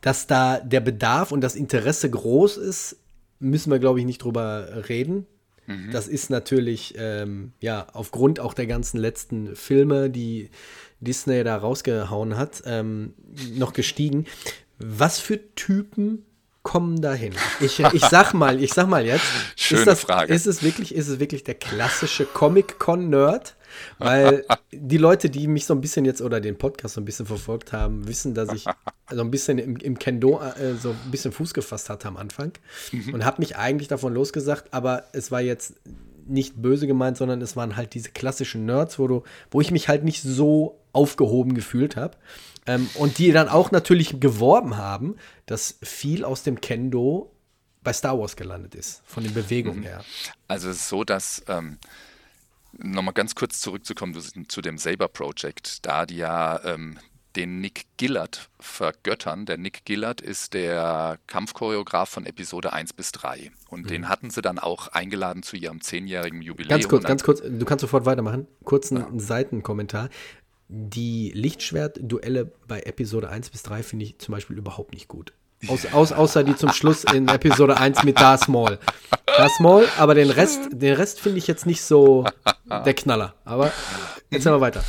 [0.01, 2.97] dass da der Bedarf und das Interesse groß ist,
[3.41, 5.27] müssen wir, glaube ich, nicht drüber reden.
[5.67, 5.91] Mhm.
[5.93, 10.51] Das ist natürlich, ähm, ja, aufgrund auch der ganzen letzten Filme, die
[11.01, 13.15] Disney da rausgehauen hat, ähm,
[13.55, 14.27] noch gestiegen.
[14.79, 16.25] Was für Typen
[16.69, 17.33] kommen dahin?
[17.61, 19.25] Ich, ich sag mal, ich sag mal jetzt,
[19.57, 20.35] Schöne ist, das, Frage.
[20.35, 23.57] ist es wirklich, ist es wirklich der klassische Comic-Con-Nerd?
[23.97, 27.25] Weil die Leute, die mich so ein bisschen jetzt oder den Podcast so ein bisschen
[27.25, 28.67] verfolgt haben, wissen, dass ich
[29.11, 32.53] so ein bisschen im, im Kendo äh, so ein bisschen Fuß gefasst hatte am Anfang
[32.93, 33.15] mhm.
[33.15, 35.73] und habe mich eigentlich davon losgesagt, aber es war jetzt
[36.27, 39.89] nicht böse gemeint, sondern es waren halt diese klassischen Nerds, wo, du, wo ich mich
[39.89, 42.17] halt nicht so aufgehoben gefühlt habe.
[42.67, 47.33] Ähm, und die dann auch natürlich geworben haben, dass viel aus dem Kendo
[47.85, 49.85] bei Star Wars gelandet ist, von den Bewegungen mhm.
[49.85, 50.05] her.
[50.49, 51.79] Also es ist so, dass ähm,
[52.73, 56.99] nochmal ganz kurz zurückzukommen zu dem Saber Project, da die ja ähm,
[57.37, 59.47] den Nick Gillard vergöttern.
[59.47, 63.53] Der Nick Gillard ist der Kampfchoreograf von Episode 1 bis 3.
[63.71, 63.89] Und mhm.
[63.89, 66.71] den hatten sie dann auch eingeladen zu ihrem zehnjährigen Jubiläum.
[66.71, 68.49] Ganz kurz, ganz kurz, du kannst sofort weitermachen.
[68.65, 69.09] Kurzen ja.
[69.17, 70.11] Seitenkommentar.
[70.69, 75.33] Die Lichtschwert-Duelle bei Episode 1 bis 3 finde ich zum Beispiel überhaupt nicht gut.
[75.67, 78.79] Aus, aus, außer die zum Schluss in Episode 1 mit Darth Maul.
[79.27, 82.25] Darth Maul, aber den Rest, den Rest finde ich jetzt nicht so
[82.69, 83.35] der Knaller.
[83.45, 83.73] Aber
[84.31, 84.85] erzähl mal weiter.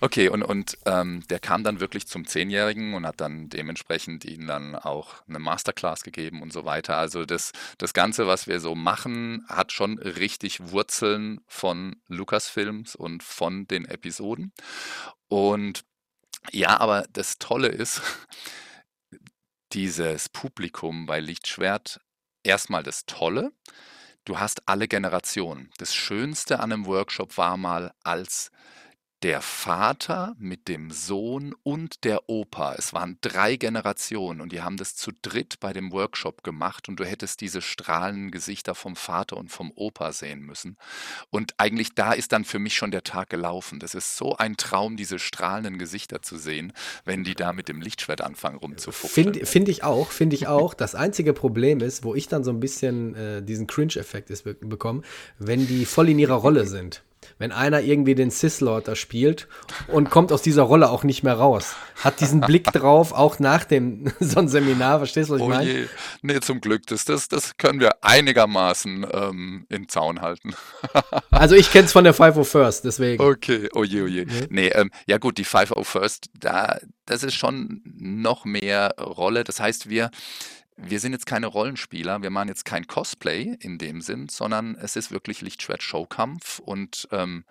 [0.00, 4.46] Okay, und, und ähm, der kam dann wirklich zum Zehnjährigen und hat dann dementsprechend ihnen
[4.46, 6.96] dann auch eine Masterclass gegeben und so weiter.
[6.96, 13.22] Also das, das Ganze, was wir so machen, hat schon richtig Wurzeln von Lucasfilms und
[13.22, 14.52] von den Episoden.
[15.28, 15.84] Und
[16.50, 18.00] ja, aber das Tolle ist,
[19.74, 22.00] dieses Publikum bei Lichtschwert
[22.44, 23.52] erstmal das Tolle.
[24.24, 25.70] Du hast alle Generationen.
[25.78, 28.52] Das Schönste an einem Workshop war mal, als
[29.24, 32.74] der Vater mit dem Sohn und der Opa.
[32.74, 37.00] Es waren drei Generationen und die haben das zu dritt bei dem Workshop gemacht und
[37.00, 40.76] du hättest diese strahlenden Gesichter vom Vater und vom Opa sehen müssen.
[41.30, 43.78] Und eigentlich da ist dann für mich schon der Tag gelaufen.
[43.78, 46.74] Das ist so ein Traum, diese strahlenden Gesichter zu sehen,
[47.06, 49.32] wenn die da mit dem Lichtschwert anfangen rumzufuchteln.
[49.32, 50.74] Finde find ich auch, finde ich auch.
[50.74, 55.00] Das einzige Problem ist, wo ich dann so ein bisschen äh, diesen Cringe-Effekt bekomme,
[55.38, 57.02] wenn die voll in ihrer Rolle sind
[57.38, 59.48] wenn einer irgendwie den Sith-Lord da spielt
[59.88, 61.74] und kommt aus dieser Rolle auch nicht mehr raus.
[62.02, 65.48] Hat diesen Blick drauf, auch nach dem so ein Seminar, verstehst du, was ich oh
[65.48, 65.70] meine?
[65.70, 65.86] Je.
[66.22, 70.54] Nee, zum Glück, das, das, das können wir einigermaßen ähm, in Zaun halten.
[71.30, 73.22] also ich kenne es von der 501st, deswegen.
[73.22, 74.24] Okay, oh je, oh je.
[74.24, 79.44] Nee, nee ähm, ja gut, die 501st, da, das ist schon noch mehr Rolle.
[79.44, 80.10] Das heißt, wir
[80.76, 84.96] wir sind jetzt keine Rollenspieler, wir machen jetzt kein Cosplay in dem Sinn, sondern es
[84.96, 87.44] ist wirklich Lichtschwert-Showkampf und ähm,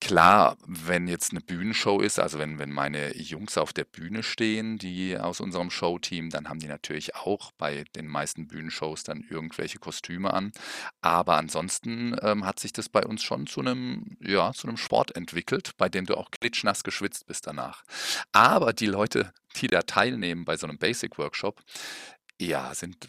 [0.00, 4.78] Klar, wenn jetzt eine Bühnenshow ist, also wenn, wenn meine Jungs auf der Bühne stehen,
[4.78, 9.80] die aus unserem Showteam, dann haben die natürlich auch bei den meisten Bühnenshows dann irgendwelche
[9.80, 10.52] Kostüme an.
[11.00, 15.16] Aber ansonsten ähm, hat sich das bei uns schon zu einem, ja, zu einem Sport
[15.16, 17.82] entwickelt, bei dem du auch klitschnass geschwitzt bist danach.
[18.30, 21.60] Aber die Leute, die da teilnehmen bei so einem Basic Workshop,
[22.40, 23.08] ja, sind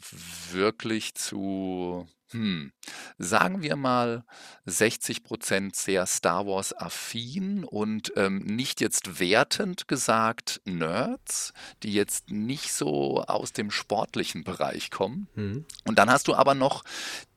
[0.52, 2.72] wirklich zu, hm,
[3.18, 4.24] sagen wir mal
[4.68, 13.24] 60% sehr Star Wars-affin und ähm, nicht jetzt wertend gesagt Nerds, die jetzt nicht so
[13.24, 15.28] aus dem sportlichen Bereich kommen.
[15.36, 15.66] Mhm.
[15.86, 16.84] Und dann hast du aber noch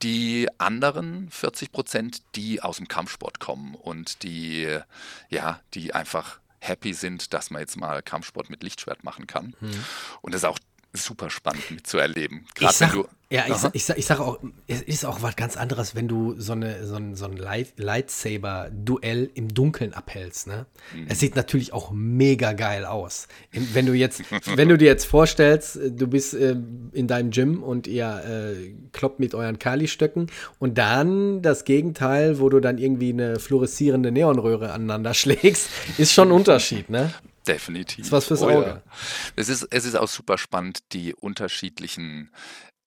[0.03, 4.79] die anderen 40% die aus dem Kampfsport kommen und die,
[5.29, 9.57] ja, die einfach happy sind, dass man jetzt mal Kampfsport mit Lichtschwert machen kann.
[9.61, 9.85] Mhm.
[10.23, 10.59] Und das ist auch
[10.93, 12.47] super spannend mitzuerleben.
[12.55, 13.09] Gerade wenn du.
[13.31, 16.53] Ja, ich, ich, ich sage auch, es ist auch was ganz anderes, wenn du so,
[16.53, 20.49] eine, so ein, so ein Light, Lightsaber-Duell im Dunkeln abhältst.
[20.49, 20.67] Ne?
[20.95, 21.07] Mhm.
[21.09, 23.29] Es sieht natürlich auch mega geil aus.
[23.51, 24.23] Wenn du jetzt,
[24.57, 26.57] wenn du dir jetzt vorstellst, du bist äh,
[26.93, 28.23] in deinem Gym und ihr
[28.55, 30.27] äh, kloppt mit euren Kali-Stöcken
[30.59, 36.29] und dann das Gegenteil, wo du dann irgendwie eine fluoreszierende Neonröhre aneinander schlägst, ist schon
[36.29, 37.11] ein Unterschied, ne?
[37.47, 38.05] Definitiv.
[38.05, 38.67] Ist was fürs oh, Auge.
[38.67, 38.83] Ja.
[39.37, 42.31] Es, ist, es ist auch super spannend, die unterschiedlichen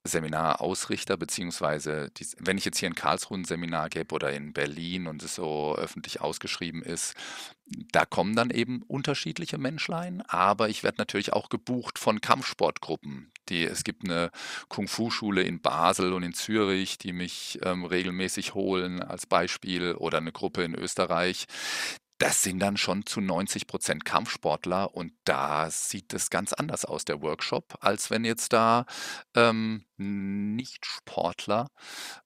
[0.05, 5.07] Seminarausrichter, beziehungsweise die, wenn ich jetzt hier in Karlsruhe ein Seminar gebe oder in Berlin
[5.07, 7.15] und es so öffentlich ausgeschrieben ist,
[7.91, 13.31] da kommen dann eben unterschiedliche Menschlein, aber ich werde natürlich auch gebucht von Kampfsportgruppen.
[13.49, 14.31] Die, es gibt eine
[14.69, 20.31] Kung-Fu-Schule in Basel und in Zürich, die mich ähm, regelmäßig holen als Beispiel oder eine
[20.31, 21.47] Gruppe in Österreich
[22.17, 27.05] das sind dann schon zu 90 Prozent Kampfsportler und da sieht es ganz anders aus,
[27.05, 28.85] der Workshop, als wenn jetzt da
[29.35, 31.67] ähm, Nicht-Sportler,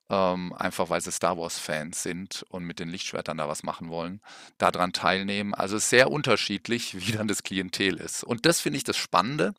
[0.08, 4.20] ähm, einfach weil sie Star Wars-Fans sind und mit den Lichtschwertern da was machen wollen,
[4.58, 5.54] daran teilnehmen.
[5.54, 8.24] Also sehr unterschiedlich, wie dann das Klientel ist.
[8.24, 9.54] Und das finde ich das Spannende,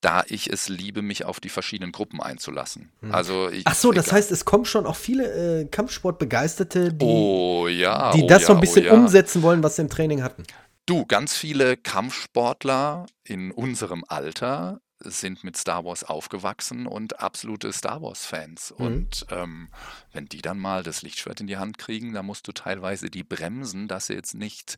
[0.00, 2.90] da ich es liebe, mich auf die verschiedenen Gruppen einzulassen.
[3.00, 3.14] Mhm.
[3.14, 7.68] Also ich, Ach so, das heißt, es kommen schon auch viele äh, Kampfsportbegeisterte, die, oh,
[7.68, 8.92] ja, die oh, das ja, so ein bisschen oh, ja.
[8.94, 10.44] umsetzen wollen, was sie im Training hatten.
[10.86, 18.02] Du, ganz viele Kampfsportler in unserem Alter sind mit Star Wars aufgewachsen und absolute Star
[18.02, 18.74] Wars-Fans.
[18.78, 18.86] Mhm.
[18.86, 19.68] Und ähm,
[20.12, 23.24] wenn die dann mal das Lichtschwert in die Hand kriegen, dann musst du teilweise die
[23.24, 24.76] bremsen, dass sie jetzt nicht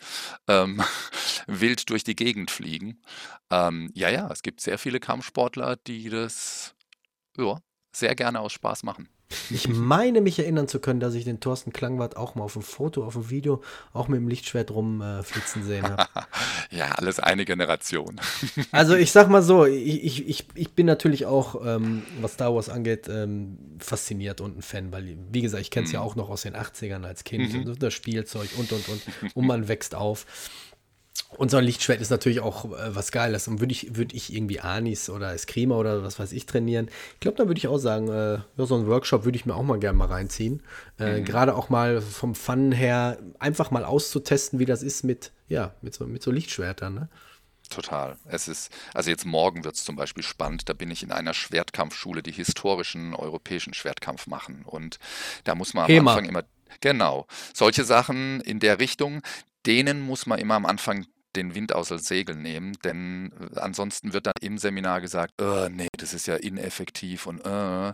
[0.49, 0.83] ähm,
[1.47, 3.03] wild durch die Gegend fliegen.
[3.51, 6.75] Ähm, ja, ja, es gibt sehr viele Kampfsportler, die das
[7.37, 7.59] ja,
[7.93, 9.09] sehr gerne aus Spaß machen.
[9.51, 12.63] Ich meine mich erinnern zu können, dass ich den Thorsten Klangwart auch mal auf dem
[12.63, 13.61] Foto, auf dem Video,
[13.93, 16.07] auch mit dem Lichtschwert rumflitzen äh, sehen habe.
[16.71, 18.21] ja, alles eine Generation.
[18.71, 22.69] also ich sag mal so, ich, ich, ich bin natürlich auch, ähm, was Star Wars
[22.69, 25.97] angeht, ähm, fasziniert und ein Fan, weil, wie gesagt, ich kenne es mhm.
[25.97, 27.79] ja auch noch aus den 80ern als Kind, mhm.
[27.79, 29.03] das Spielzeug und, und, und.
[29.35, 30.27] Und man wächst auf.
[31.31, 33.49] Und so ein Lichtschwert ist natürlich auch äh, was Geiles.
[33.49, 37.21] Und würde ich, würd ich irgendwie Anis oder Eskrima oder was weiß ich trainieren, ich
[37.21, 39.63] glaube, da würde ich auch sagen, äh, ja, so ein Workshop würde ich mir auch
[39.63, 40.63] mal gerne mal reinziehen.
[40.99, 41.25] Äh, mhm.
[41.25, 45.95] Gerade auch mal vom Fun her einfach mal auszutesten, wie das ist mit, ja, mit
[45.95, 46.95] so, mit so Lichtschwertern.
[46.95, 47.09] Ne?
[47.69, 48.17] Total.
[48.27, 50.69] Es ist, also jetzt morgen wird es zum Beispiel spannend.
[50.69, 54.63] Da bin ich in einer Schwertkampfschule, die historischen europäischen Schwertkampf machen.
[54.65, 54.99] Und
[55.45, 56.13] da muss man am Hema.
[56.13, 56.45] Anfang immer,
[56.81, 59.23] genau, solche Sachen in der Richtung,
[59.67, 64.13] denen muss man immer am Anfang den Wind aus als Segel nehmen, denn äh, ansonsten
[64.13, 67.93] wird dann im Seminar gesagt, äh, nee, das ist ja ineffektiv und äh.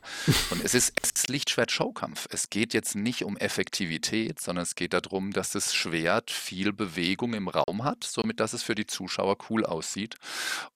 [0.50, 2.28] Und es ist, es ist Lichtschwert-Showkampf.
[2.30, 7.34] Es geht jetzt nicht um Effektivität, sondern es geht darum, dass das Schwert viel Bewegung
[7.34, 10.16] im Raum hat, somit dass es für die Zuschauer cool aussieht.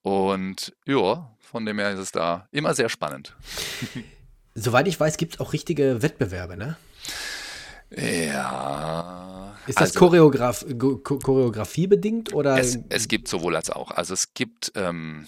[0.02, 3.34] Und ja, von dem her ist es da immer sehr spannend.
[4.54, 6.76] Soweit ich weiß, gibt es auch richtige Wettbewerbe, ne?
[7.90, 9.54] Ja.
[9.66, 12.58] Ist das also, Choreograf Choreografie bedingt oder?
[12.58, 13.90] Es, es, gibt sowohl als auch.
[13.90, 15.26] Also es gibt ähm,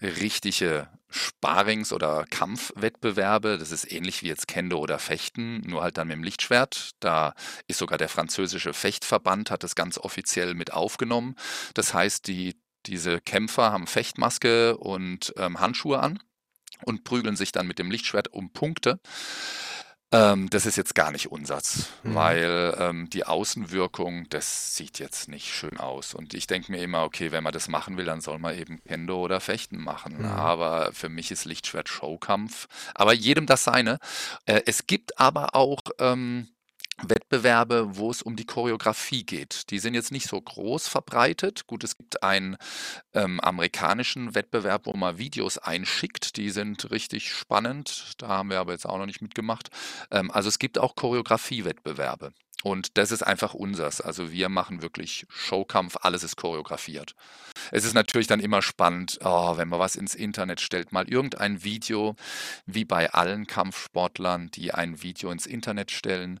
[0.00, 3.56] richtige Sparings- oder Kampfwettbewerbe.
[3.58, 6.90] Das ist ähnlich wie jetzt Kendo oder Fechten, nur halt dann mit dem Lichtschwert.
[7.00, 7.34] Da
[7.66, 11.34] ist sogar der französische Fechtverband, hat das ganz offiziell mit aufgenommen.
[11.74, 16.18] Das heißt, die, diese Kämpfer haben Fechtmaske und ähm, Handschuhe an
[16.84, 19.00] und prügeln sich dann mit dem Lichtschwert um Punkte.
[20.10, 22.14] Ähm, das ist jetzt gar nicht Unsatz, mhm.
[22.14, 26.14] weil ähm, die Außenwirkung, das sieht jetzt nicht schön aus.
[26.14, 28.82] Und ich denke mir immer, okay, wenn man das machen will, dann soll man eben
[28.84, 30.18] Kendo oder Fechten machen.
[30.18, 30.24] Mhm.
[30.24, 32.68] Aber für mich ist Lichtschwert Showkampf.
[32.94, 33.98] Aber jedem das seine.
[34.46, 36.48] Äh, es gibt aber auch ähm,
[37.02, 39.70] Wettbewerbe, wo es um die Choreografie geht.
[39.70, 41.66] Die sind jetzt nicht so groß verbreitet.
[41.66, 42.56] Gut, es gibt einen
[43.14, 46.36] ähm, amerikanischen Wettbewerb, wo man Videos einschickt.
[46.36, 48.14] Die sind richtig spannend.
[48.18, 49.70] Da haben wir aber jetzt auch noch nicht mitgemacht.
[50.10, 52.32] Ähm, also es gibt auch Choreografie-Wettbewerbe.
[52.64, 54.00] Und das ist einfach unsers.
[54.00, 57.14] Also wir machen wirklich Showkampf, alles ist choreografiert.
[57.70, 61.62] Es ist natürlich dann immer spannend, oh, wenn man was ins Internet stellt, mal irgendein
[61.62, 62.16] Video,
[62.66, 66.40] wie bei allen Kampfsportlern, die ein Video ins Internet stellen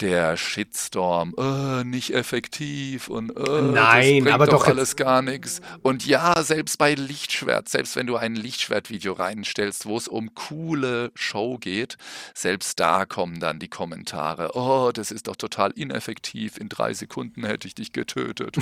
[0.00, 5.60] der Shitstorm, äh, nicht effektiv und äh, Nein, das aber doch doch alles gar nichts.
[5.82, 11.10] Und ja, selbst bei Lichtschwert, selbst wenn du ein Lichtschwertvideo reinstellst, wo es um coole
[11.14, 11.96] Show geht,
[12.34, 17.44] selbst da kommen dann die Kommentare, oh, das ist doch total ineffektiv, in drei Sekunden
[17.44, 18.56] hätte ich dich getötet.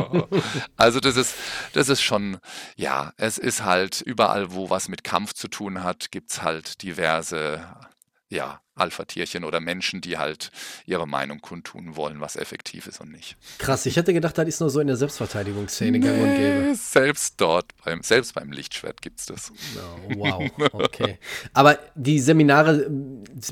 [0.76, 1.34] also das ist,
[1.72, 2.38] das ist schon,
[2.76, 6.82] ja, es ist halt überall, wo was mit Kampf zu tun hat, gibt es halt
[6.82, 7.64] diverse
[8.28, 10.50] ja, Alpha-Tierchen oder Menschen, die halt
[10.86, 13.36] ihre Meinung kundtun wollen, was effektiv ist und nicht.
[13.58, 16.74] Krass, ich hätte gedacht, das ist nur so in der Selbstverteidigungsszene gang und gäbe.
[16.74, 19.52] Selbst dort, beim, selbst beim Lichtschwert gibt es das.
[19.76, 21.18] Oh, wow, okay.
[21.52, 22.88] Aber die Seminare äh,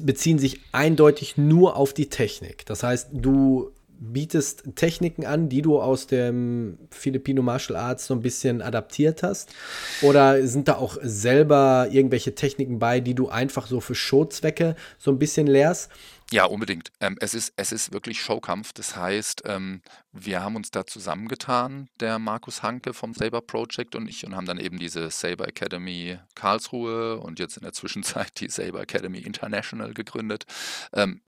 [0.03, 2.67] beziehen sich eindeutig nur auf die Technik.
[2.67, 3.74] Das heißt, du
[4.13, 9.55] bietest Techniken an, die du aus dem Filipino Martial Arts so ein bisschen adaptiert hast?
[10.03, 15.11] Oder sind da auch selber irgendwelche Techniken bei, die du einfach so für Showzwecke so
[15.11, 15.91] ein bisschen lehrst?
[16.31, 16.91] Ja, unbedingt.
[17.01, 18.73] Ähm, es, ist, es ist wirklich Showkampf.
[18.73, 24.09] Das heißt, ähm, wir haben uns da zusammengetan, der Markus Hanke vom Saber Project und
[24.09, 28.49] ich, und haben dann eben diese Saber Academy Karlsruhe und jetzt in der Zwischenzeit die
[28.49, 30.45] Saber Academy International gegründet.
[30.93, 31.21] Ähm,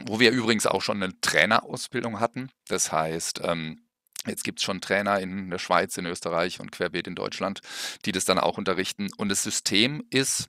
[0.00, 2.50] wo wir übrigens auch schon eine Trainerausbildung hatten.
[2.68, 3.80] Das heißt, ähm,
[4.26, 7.60] Jetzt gibt es schon Trainer in der Schweiz, in Österreich und querbeet in Deutschland,
[8.06, 9.10] die das dann auch unterrichten.
[9.18, 10.48] Und das System ist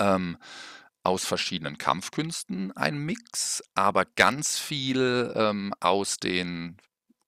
[0.00, 0.36] ähm,
[1.04, 6.76] aus verschiedenen Kampfkünsten ein Mix, aber ganz viel ähm, aus den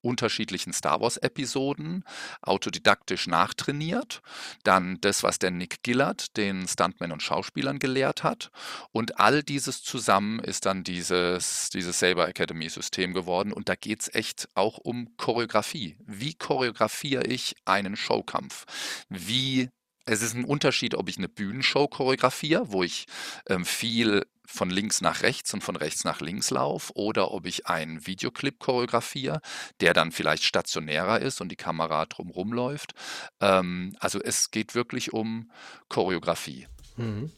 [0.03, 2.05] unterschiedlichen Star Wars-Episoden
[2.43, 4.21] autodidaktisch nachtrainiert.
[4.65, 8.51] Dann das, was der Nick Gillard den Stuntmen und Schauspielern gelehrt hat.
[8.93, 13.53] Und all dieses zusammen ist dann dieses, dieses Saber Academy-System geworden.
[13.53, 15.97] Und da geht es echt auch um Choreografie.
[16.07, 18.65] Wie choreografiere ich einen Showkampf?
[19.09, 19.69] Wie
[20.07, 23.07] es ist ein Unterschied, ob ich eine Bühnenshow choreografiere, wo ich
[23.49, 27.67] ähm, viel von links nach rechts und von rechts nach links laufe oder ob ich
[27.67, 29.41] einen Videoclip choreografiere,
[29.81, 32.95] der dann vielleicht stationärer ist und die Kamera drumherum läuft.
[33.41, 35.51] Ähm, also es geht wirklich um
[35.89, 36.67] Choreografie.
[36.97, 37.31] Mhm.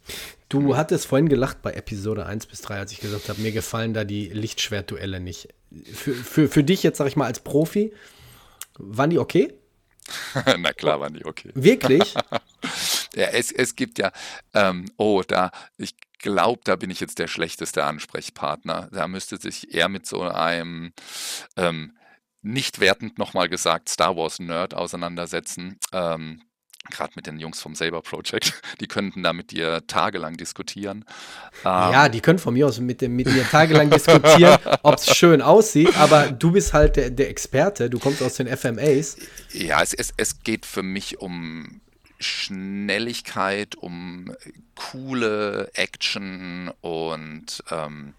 [0.48, 3.94] Du hattest vorhin gelacht bei Episode 1 bis 3, als ich gesagt habe, mir gefallen
[3.94, 5.48] da die Lichtschwertduelle nicht.
[5.92, 7.92] Für, für, für dich jetzt, sag ich mal, als Profi,
[8.79, 9.55] waren die okay?
[10.59, 11.51] Na klar waren die okay.
[11.55, 12.14] Wirklich?
[13.14, 14.12] ja, es, es gibt ja,
[14.55, 18.88] ähm, oh, da, ich glaube, da bin ich jetzt der schlechteste Ansprechpartner.
[18.92, 20.92] Da müsste sich eher mit so einem,
[21.57, 21.96] ähm,
[22.40, 25.79] nicht wertend nochmal gesagt, Star Wars Nerd auseinandersetzen.
[25.92, 26.42] Ähm,
[26.90, 31.05] gerade mit den Jungs vom Saber Project, die könnten da mit dir tagelang diskutieren.
[31.64, 35.42] ja, ähm, die können von mir aus mit, mit mir tagelang diskutieren, ob es schön
[35.42, 39.16] aussieht, aber du bist halt der, der, Experte, du kommst aus den FMAs.
[39.53, 41.81] Ja, es, es, es geht für mich um
[42.22, 44.35] Schnelligkeit, um
[44.74, 48.14] coole Action und ähm,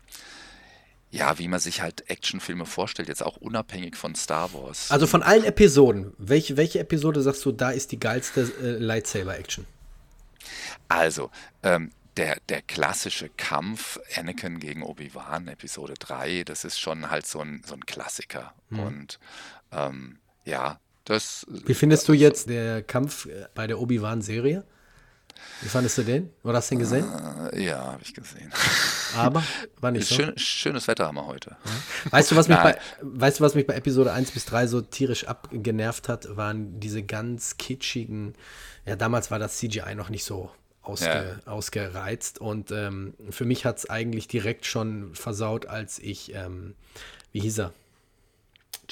[1.14, 4.90] ja, wie man sich halt Actionfilme vorstellt, jetzt auch unabhängig von Star Wars.
[4.90, 9.68] Also von allen Episoden, welche, welche Episode sagst du, da ist die geilste äh, Lightsaber-Action?
[10.88, 11.30] Also,
[11.62, 17.42] ähm, der, der klassische Kampf Anakin gegen Obi-Wan, Episode 3, das ist schon halt so
[17.42, 18.54] ein, so ein Klassiker.
[18.70, 18.80] Hm.
[18.80, 19.20] Und
[19.72, 21.46] ähm, ja, das.
[21.50, 24.64] Wie findest du jetzt der Kampf äh, bei der Obi-Wan-Serie?
[25.62, 26.30] Wie fandest du den?
[26.44, 27.06] Oder hast du den gesehen?
[27.06, 28.52] Uh, ja, habe ich gesehen.
[29.16, 29.44] Aber
[29.80, 30.16] war nicht so.
[30.16, 31.56] Schön, schönes Wetter haben wir heute.
[32.10, 34.82] Weißt du, was mich bei, weißt du, was mich bei Episode 1 bis 3 so
[34.82, 38.34] tierisch abgenervt hat, waren diese ganz kitschigen,
[38.86, 41.52] ja, damals war das CGI noch nicht so ausge, ja.
[41.52, 46.76] ausgereizt und ähm, für mich hat es eigentlich direkt schon versaut, als ich, ähm,
[47.32, 47.74] wie hieß er?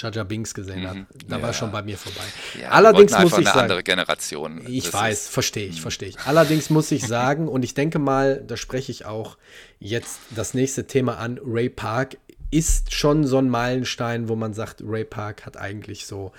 [0.01, 0.99] Jaja Binks gesehen habe.
[0.99, 1.07] Mhm.
[1.27, 1.43] Da ja.
[1.43, 2.23] war schon bei mir vorbei.
[2.59, 4.61] Ja, Allerdings muss ich eine sagen, andere Generation.
[4.67, 5.81] Ich das weiß, verstehe ich, mhm.
[5.81, 6.19] verstehe ich.
[6.19, 9.37] Allerdings muss ich sagen, und ich denke mal, da spreche ich auch
[9.79, 12.17] jetzt das nächste Thema an, Ray Park
[12.51, 16.33] ist schon so ein Meilenstein, wo man sagt, Ray Park hat eigentlich so,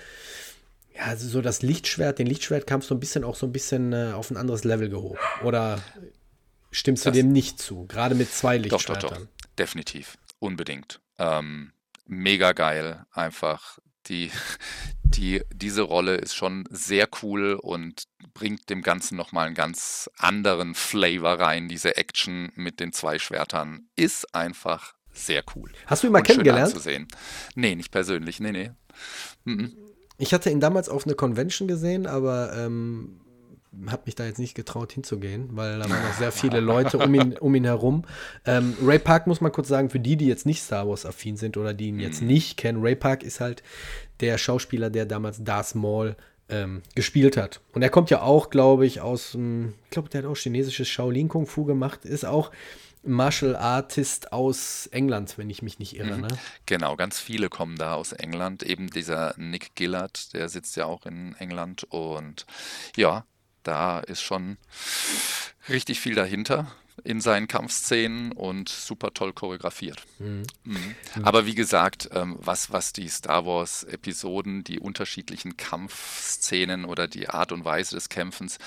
[0.95, 4.11] ja, also so das Lichtschwert, den Lichtschwertkampf so ein bisschen auch so ein bisschen äh,
[4.13, 5.17] auf ein anderes Level gehoben.
[5.43, 5.81] Oder
[6.71, 7.85] stimmst du das, dem nicht zu?
[7.87, 9.01] Gerade mit zwei Lichtschwertern.
[9.01, 9.27] Doch, doch, doch.
[9.57, 10.17] Definitiv.
[10.39, 10.99] Unbedingt.
[11.17, 11.72] Ähm,
[12.05, 13.05] mega geil.
[13.11, 14.31] Einfach die,
[15.03, 20.75] die, diese Rolle ist schon sehr cool und bringt dem Ganzen nochmal einen ganz anderen
[20.75, 21.67] Flavor rein.
[21.67, 25.71] Diese Action mit den zwei Schwertern ist einfach sehr cool.
[25.85, 26.71] Hast du ihn mal kennengelernt?
[26.71, 27.07] Zu sehen.
[27.55, 28.39] Nee, nicht persönlich.
[28.39, 28.71] Nee, nee.
[29.43, 29.77] Mhm.
[30.17, 33.19] Ich hatte ihn damals auf eine Convention gesehen, aber ähm,
[33.87, 37.13] habe mich da jetzt nicht getraut hinzugehen, weil da waren noch sehr viele Leute um
[37.13, 38.05] ihn, um ihn herum.
[38.45, 41.57] Ähm, Ray Park muss man kurz sagen, für die, die jetzt nicht Star Wars-affin sind
[41.57, 42.27] oder die ihn jetzt mhm.
[42.27, 43.63] nicht kennen, Ray Park ist halt
[44.19, 46.15] der Schauspieler, der damals Darth Maul
[46.49, 47.61] ähm, gespielt hat.
[47.73, 51.27] Und er kommt ja auch, glaube ich, aus, ich glaube, der hat auch chinesisches Shaolin
[51.27, 52.51] Kung Fu gemacht, ist auch
[53.05, 56.15] Martial Artist aus England, wenn ich mich nicht irre.
[56.15, 56.21] Mhm.
[56.21, 56.27] Ne?
[56.65, 58.63] Genau, ganz viele kommen da aus England.
[58.63, 62.45] Eben dieser Nick Gillard, der sitzt ja auch in England und
[62.95, 63.25] ja,
[63.63, 64.57] da ist schon
[65.69, 66.71] richtig viel dahinter
[67.03, 70.05] in seinen Kampfszenen und super toll choreografiert.
[70.19, 70.43] Mhm.
[70.63, 70.95] Mhm.
[71.23, 77.51] Aber wie gesagt, ähm, was, was die Star Wars-Episoden, die unterschiedlichen Kampfszenen oder die Art
[77.51, 78.57] und Weise des Kämpfens,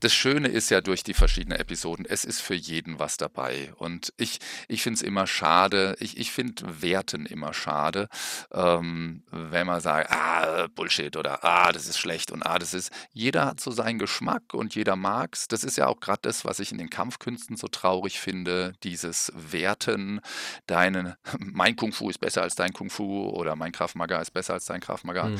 [0.00, 3.72] das Schöne ist ja durch die verschiedenen Episoden, es ist für jeden was dabei.
[3.76, 8.08] Und ich, ich finde es immer schade, ich, ich finde Werten immer schade,
[8.52, 12.90] ähm, wenn man sagt, ah, Bullshit oder ah, das ist schlecht und ah, das ist.
[13.12, 15.48] Jeder hat so seinen Geschmack und jeder mag es.
[15.48, 19.32] Das ist ja auch gerade das, was ich in den Kampfkünsten so traurig finde, dieses
[19.34, 20.20] Werten,
[20.66, 24.32] deinen, mein Kung Fu ist besser als dein Kung Fu oder mein Krav Maga ist
[24.32, 25.24] besser als dein Krav Maga.
[25.24, 25.38] Mhm.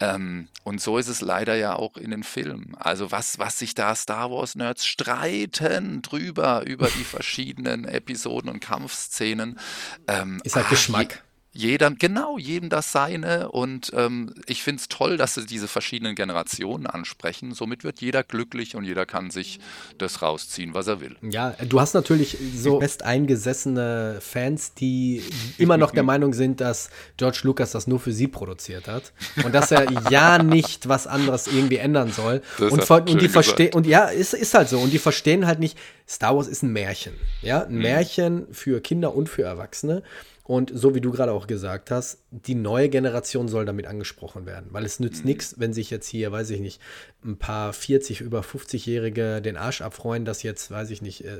[0.00, 2.74] Ähm, und so ist es leider ja auch in den Filmen.
[2.76, 8.60] Also was, was sich da Star Wars Nerds streiten drüber, über die verschiedenen Episoden und
[8.60, 9.58] Kampfszenen.
[10.06, 11.23] Ähm, ist halt ach, Geschmack
[11.56, 13.50] jeder, genau, jedem das seine.
[13.50, 17.54] Und ähm, ich finde es toll, dass sie diese verschiedenen Generationen ansprechen.
[17.54, 19.60] Somit wird jeder glücklich und jeder kann sich
[19.96, 21.14] das rausziehen, was er will.
[21.22, 25.22] Ja, du hast natürlich so fest eingesessene Fans, die
[25.56, 29.12] immer noch der Meinung sind, dass George Lucas das nur für sie produziert hat
[29.44, 32.42] und dass er ja nicht was anderes irgendwie ändern soll.
[32.58, 34.80] Das und, und die verstehen und ja, ist, ist halt so.
[34.80, 35.78] Und die verstehen halt nicht,
[36.08, 37.14] Star Wars ist ein Märchen.
[37.42, 37.82] Ja, ein mhm.
[37.82, 40.02] Märchen für Kinder und für Erwachsene.
[40.46, 44.66] Und so wie du gerade auch gesagt hast, die neue Generation soll damit angesprochen werden,
[44.72, 45.30] weil es nützt mhm.
[45.30, 46.82] nichts, wenn sich jetzt hier, weiß ich nicht,
[47.24, 51.38] ein paar 40, über 50-Jährige den Arsch abfreuen, dass jetzt, weiß ich nicht, äh,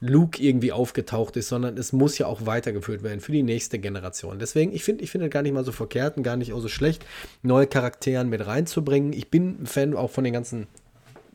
[0.00, 4.38] Luke irgendwie aufgetaucht ist, sondern es muss ja auch weitergeführt werden für die nächste Generation.
[4.38, 6.68] Deswegen, ich finde ich finde gar nicht mal so verkehrt und gar nicht auch so
[6.68, 7.04] schlecht,
[7.42, 9.12] neue Charakteren mit reinzubringen.
[9.12, 10.68] Ich bin ein Fan auch von den ganzen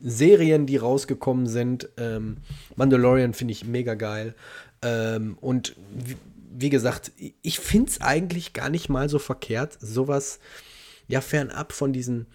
[0.02, 1.90] Serien, die rausgekommen sind.
[1.98, 2.38] Ähm,
[2.76, 4.34] Mandalorian finde ich mega geil.
[4.82, 5.76] Ähm, und
[6.52, 10.40] wie gesagt, ich finde es eigentlich gar nicht mal so verkehrt, sowas
[11.06, 12.26] ja fernab von diesen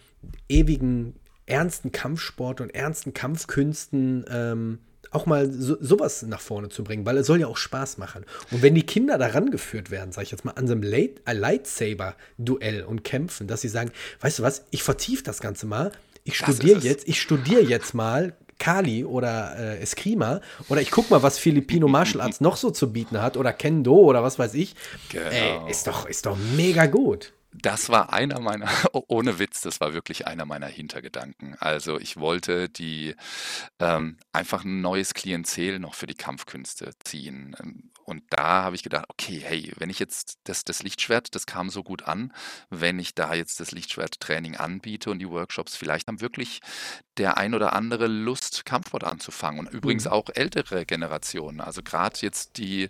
[0.50, 4.80] ewigen ernsten Kampfsport und ernsten Kampfkünsten ähm,
[5.12, 8.26] auch mal so, sowas nach vorne zu bringen, weil es soll ja auch Spaß machen.
[8.52, 11.22] Und wenn die Kinder daran geführt werden, sage ich jetzt mal, an so einem Late,
[11.26, 13.92] äh, Lightsaber-Duell und kämpfen, dass sie sagen,
[14.22, 15.92] weißt du was, ich vertiefe das Ganze mal,
[16.24, 21.24] ich studiere jetzt, ich studiere jetzt mal Kali oder äh, Eskrima oder ich guck mal,
[21.24, 24.76] was Filipino Martial Arts noch so zu bieten hat oder Kendo oder was weiß ich.
[25.10, 25.30] Genau.
[25.30, 27.34] Ey, ist doch, ist doch mega gut.
[27.62, 28.70] Das war einer meiner,
[29.08, 31.56] ohne Witz, das war wirklich einer meiner Hintergedanken.
[31.60, 33.16] Also ich wollte die
[33.80, 37.56] ähm, einfach ein neues Klientel noch für die Kampfkünste ziehen.
[37.60, 41.48] Ähm, und da habe ich gedacht, okay, hey, wenn ich jetzt das, das Lichtschwert, das
[41.48, 42.34] kam so gut an,
[42.70, 46.60] wenn ich da jetzt das Lichtschwerttraining anbiete und die Workshops, vielleicht haben wirklich
[47.18, 49.62] der ein oder andere Lust, Kampfsport anzufangen.
[49.62, 50.12] Und übrigens mhm.
[50.12, 51.62] auch ältere Generationen.
[51.62, 52.90] Also gerade jetzt die,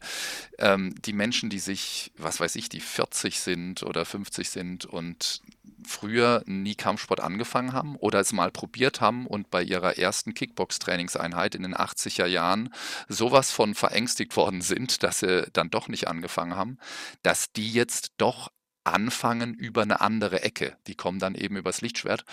[0.58, 4.55] ähm, die Menschen, die sich, was weiß ich, die 40 sind oder 50 sind
[4.86, 5.42] und
[5.86, 11.56] früher nie Kampfsport angefangen haben oder es mal probiert haben und bei ihrer ersten Kickbox-Trainingseinheit
[11.56, 12.74] in den 80er Jahren
[13.08, 16.78] sowas von verängstigt worden sind, dass sie dann doch nicht angefangen haben,
[17.22, 18.50] dass die jetzt doch
[18.86, 20.78] anfangen über eine andere Ecke.
[20.88, 22.24] Die kommen dann eben übers Lichtschwert.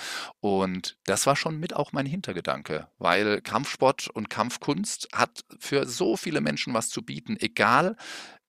[0.40, 6.16] Und das war schon mit auch mein Hintergedanke, weil Kampfsport und Kampfkunst hat für so
[6.16, 7.96] viele Menschen was zu bieten, egal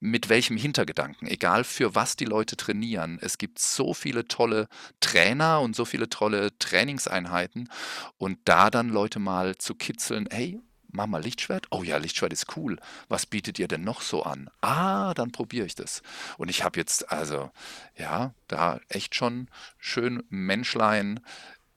[0.04, 3.20] mit welchem Hintergedanken, egal für was die Leute trainieren.
[3.22, 4.68] Es gibt so viele tolle
[5.00, 7.70] Trainer und so viele tolle Trainingseinheiten
[8.18, 11.68] und da dann Leute mal zu kitzeln, hey, mach mal Lichtschwert.
[11.72, 12.80] Oh ja, Lichtschwert ist cool.
[13.08, 14.50] Was bietet ihr denn noch so an?
[14.60, 16.02] Ah, dann probiere ich das.
[16.38, 17.52] Und ich habe jetzt also,
[17.98, 19.48] ja, da echt schon
[19.78, 21.22] schön Menschlein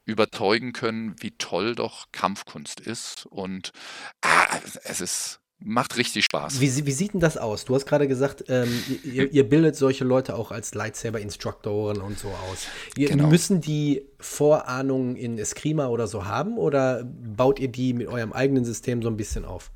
[0.05, 3.27] überzeugen können, wie toll doch Kampfkunst ist.
[3.27, 3.70] Und
[4.20, 6.61] ah, es ist Macht richtig Spaß.
[6.61, 7.64] Wie, wie, sieht denn das aus?
[7.64, 8.68] Du hast gerade gesagt, ähm,
[9.04, 12.66] ihr, ihr, bildet solche Leute auch als Lightsaber-Instruktoren und so aus.
[12.96, 13.26] Ihr, genau.
[13.28, 18.66] Müssen die Vorahnungen in Eskrima oder so haben oder baut ihr die mit eurem eigenen
[18.66, 19.72] System so ein bisschen auf?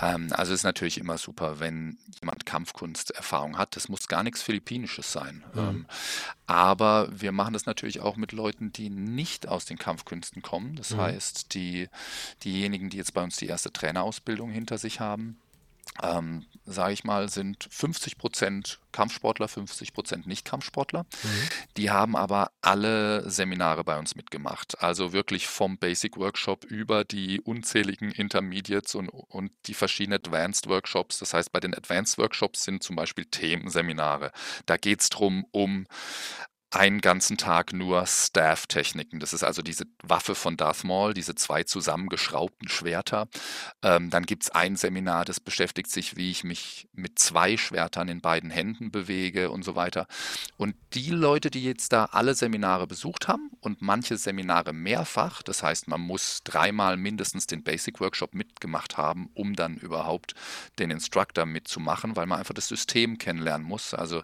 [0.00, 3.76] Ähm, also es ist natürlich immer super, wenn jemand Kampfkunsterfahrung hat.
[3.76, 5.44] Das muss gar nichts Philippinisches sein.
[5.54, 5.60] Mhm.
[5.60, 5.86] Ähm,
[6.46, 10.76] aber wir machen das natürlich auch mit Leuten, die nicht aus den Kampfkünsten kommen.
[10.76, 11.00] Das mhm.
[11.00, 11.88] heißt, die,
[12.44, 15.38] diejenigen, die jetzt bei uns die erste Trainerausbildung hinter sich haben,
[16.02, 21.02] ähm, sage ich mal, sind 50 Prozent Kampfsportler, 50 Prozent Nicht-Kampfsportler.
[21.02, 21.48] Mhm.
[21.76, 24.80] Die haben aber alle Seminare bei uns mitgemacht.
[24.80, 31.18] Also wirklich vom Basic Workshop über die unzähligen Intermediates und, und die verschiedenen Advanced Workshops.
[31.18, 34.30] Das heißt, bei den Advanced Workshops sind zum Beispiel Themenseminare.
[34.66, 35.86] Da geht es darum, um
[36.72, 39.20] einen ganzen Tag nur Staff-Techniken.
[39.20, 43.28] Das ist also diese Waffe von Darth Maul, diese zwei zusammengeschraubten Schwerter.
[43.82, 48.08] Ähm, dann gibt es ein Seminar, das beschäftigt sich, wie ich mich mit zwei Schwertern
[48.08, 50.06] in beiden Händen bewege und so weiter.
[50.56, 55.62] Und die Leute, die jetzt da alle Seminare besucht haben und manche Seminare mehrfach, das
[55.62, 60.34] heißt, man muss dreimal mindestens den Basic Workshop mitgemacht haben, um dann überhaupt
[60.78, 63.92] den Instructor mitzumachen, weil man einfach das System kennenlernen muss.
[63.92, 64.22] Also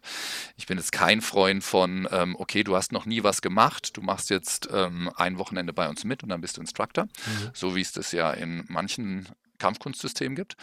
[0.57, 4.03] ich bin jetzt kein Freund von ähm, okay, du hast noch nie was gemacht, du
[4.03, 7.51] machst jetzt ähm, ein Wochenende bei uns mit und dann bist du Instructor, mhm.
[7.53, 9.29] so wie es das ja in manchen
[9.59, 10.57] Kampfkunstsystemen gibt.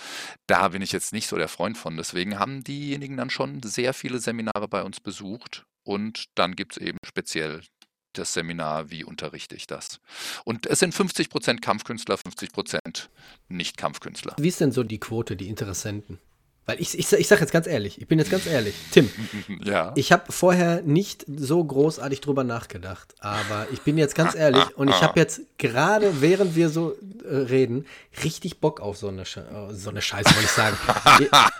[0.48, 1.98] Da bin ich jetzt nicht so der Freund von.
[1.98, 6.78] Deswegen haben diejenigen dann schon sehr viele Seminare bei uns besucht und dann gibt es
[6.78, 7.62] eben speziell
[8.14, 10.00] das Seminar, wie unterrichte ich das.
[10.46, 13.10] Und es sind 50% Kampfkünstler, 50%
[13.50, 14.36] Nicht-Kampfkünstler.
[14.40, 16.20] Wie ist denn so die Quote, die Interessenten?
[16.66, 19.10] Weil ich, ich, ich sage jetzt ganz ehrlich, ich bin jetzt ganz ehrlich, Tim,
[19.64, 19.92] ja.
[19.96, 24.90] ich habe vorher nicht so großartig drüber nachgedacht, aber ich bin jetzt ganz ehrlich und
[24.90, 27.86] ich habe jetzt gerade, während wir so äh, reden,
[28.24, 30.78] richtig Bock auf so eine, Sch äh, so eine Scheiße, wollte ich sagen.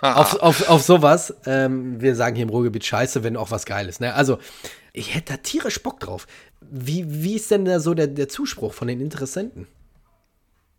[0.00, 1.34] auf, auf, auf sowas.
[1.46, 4.00] Ähm, wir sagen hier im Ruhrgebiet Scheiße, wenn auch was Geiles.
[4.00, 4.12] Ne?
[4.12, 4.38] Also,
[4.92, 6.26] ich hätte da tierisch Bock drauf.
[6.60, 9.68] Wie, wie ist denn da so der, der Zuspruch von den Interessenten?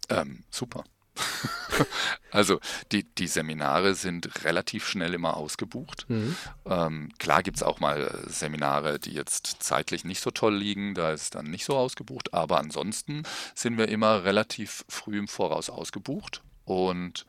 [0.10, 0.84] Ähm, super.
[2.32, 2.60] also
[2.92, 6.06] die, die Seminare sind relativ schnell immer ausgebucht.
[6.10, 6.36] Mhm.
[6.66, 11.12] Ähm, klar gibt es auch mal Seminare, die jetzt zeitlich nicht so toll liegen, da
[11.12, 13.24] ist dann nicht so ausgebucht, aber ansonsten
[13.56, 17.26] sind wir immer relativ früh im Voraus ausgebucht und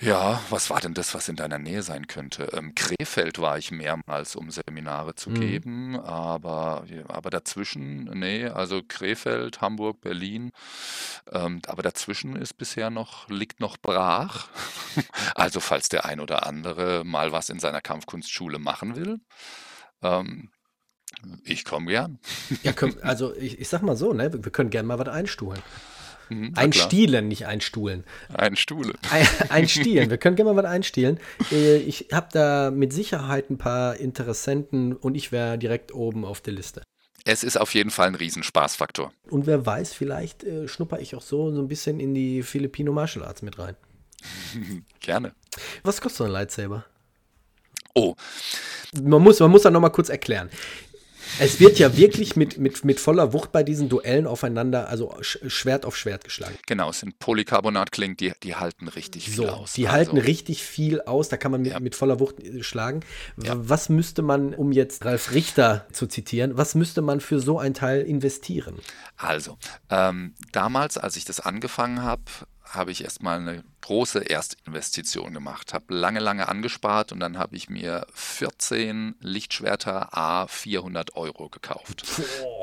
[0.00, 2.50] ja, was war denn das, was in deiner Nähe sein könnte?
[2.52, 5.34] Ähm, Krefeld war ich mehrmals, um Seminare zu Mhm.
[5.40, 10.52] geben, aber, aber dazwischen, nee, also Krefeld, Hamburg, Berlin,
[11.32, 14.48] ähm, aber dazwischen ist bisher noch, liegt noch brach.
[15.34, 19.20] Also falls der ein oder andere mal was in seiner Kampfkunstschule machen will,
[20.02, 20.50] ähm,
[21.44, 22.18] ich komme gern.
[22.62, 22.72] Ja,
[23.02, 25.62] also ich, ich sag mal so, ne, wir können gerne mal was einstuhlen.
[26.28, 28.04] Mhm, einstielen, nicht einstuhlen.
[28.32, 28.94] Einstuhlen.
[29.10, 30.10] Ein, einstielen.
[30.10, 31.18] Wir können gerne mal was einstielen.
[31.50, 36.40] Äh, ich habe da mit Sicherheit ein paar Interessenten und ich wäre direkt oben auf
[36.40, 36.82] der Liste.
[37.24, 39.12] Es ist auf jeden Fall ein Riesenspaßfaktor.
[39.30, 42.92] Und wer weiß, vielleicht äh, schnupper ich auch so, so ein bisschen in die Filipino
[42.92, 43.76] Martial Arts mit rein.
[45.00, 45.32] Gerne.
[45.82, 46.84] Was kostet so ein Lightsaber?
[47.94, 48.14] Oh.
[49.02, 50.50] Man muss, man muss da nochmal kurz erklären.
[51.38, 55.84] Es wird ja wirklich mit, mit, mit voller Wucht bei diesen Duellen aufeinander, also Schwert
[55.84, 56.56] auf Schwert geschlagen.
[56.66, 59.72] Genau, es sind Polycarbonatklingen, die, die halten richtig viel aus.
[59.74, 59.96] Die also.
[59.96, 61.80] halten richtig viel aus, da kann man mit, ja.
[61.80, 63.00] mit voller Wucht äh, schlagen.
[63.42, 63.54] Ja.
[63.56, 67.74] Was müsste man, um jetzt Ralf Richter zu zitieren, was müsste man für so ein
[67.74, 68.76] Teil investieren?
[69.16, 69.58] Also,
[69.90, 72.22] ähm, damals, als ich das angefangen habe,
[72.70, 77.70] habe ich erstmal eine große Erstinvestition gemacht, habe lange, lange angespart und dann habe ich
[77.70, 82.04] mir 14 Lichtschwerter A 400 Euro gekauft.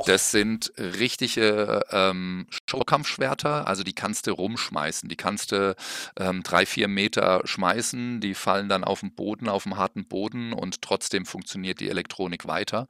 [0.05, 5.75] Das sind richtige ähm, Showkampfschwerter, also die kannst du rumschmeißen, die kannst du
[6.19, 10.53] ähm, drei, vier Meter schmeißen, die fallen dann auf den Boden, auf dem harten Boden
[10.53, 12.87] und trotzdem funktioniert die Elektronik weiter.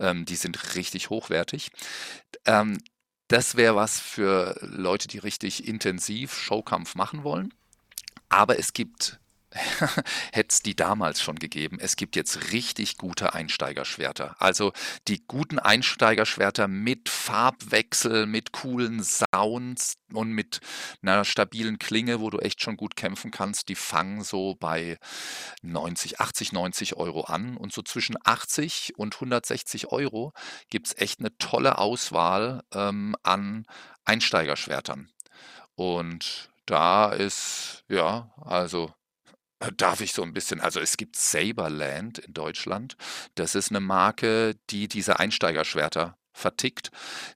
[0.00, 1.70] Ähm, die sind richtig hochwertig.
[2.46, 2.78] Ähm,
[3.28, 7.52] das wäre was für Leute, die richtig intensiv Showkampf machen wollen.
[8.28, 9.18] Aber es gibt
[10.32, 11.78] hätte es die damals schon gegeben.
[11.80, 14.36] Es gibt jetzt richtig gute Einsteigerschwerter.
[14.38, 14.72] Also
[15.08, 20.60] die guten Einsteigerschwerter mit Farbwechsel, mit coolen Sounds und mit
[21.02, 24.98] einer stabilen Klinge, wo du echt schon gut kämpfen kannst, die fangen so bei
[25.62, 27.56] 90, 80, 90 Euro an.
[27.56, 30.32] Und so zwischen 80 und 160 Euro
[30.70, 33.66] gibt es echt eine tolle Auswahl ähm, an
[34.04, 35.10] Einsteigerschwertern.
[35.74, 38.92] Und da ist, ja, also
[39.76, 42.96] darf ich so ein bisschen also, es gibt Saberland in Deutschland.
[43.34, 46.90] Das ist eine Marke, die diese Einsteigerschwerter vertickt.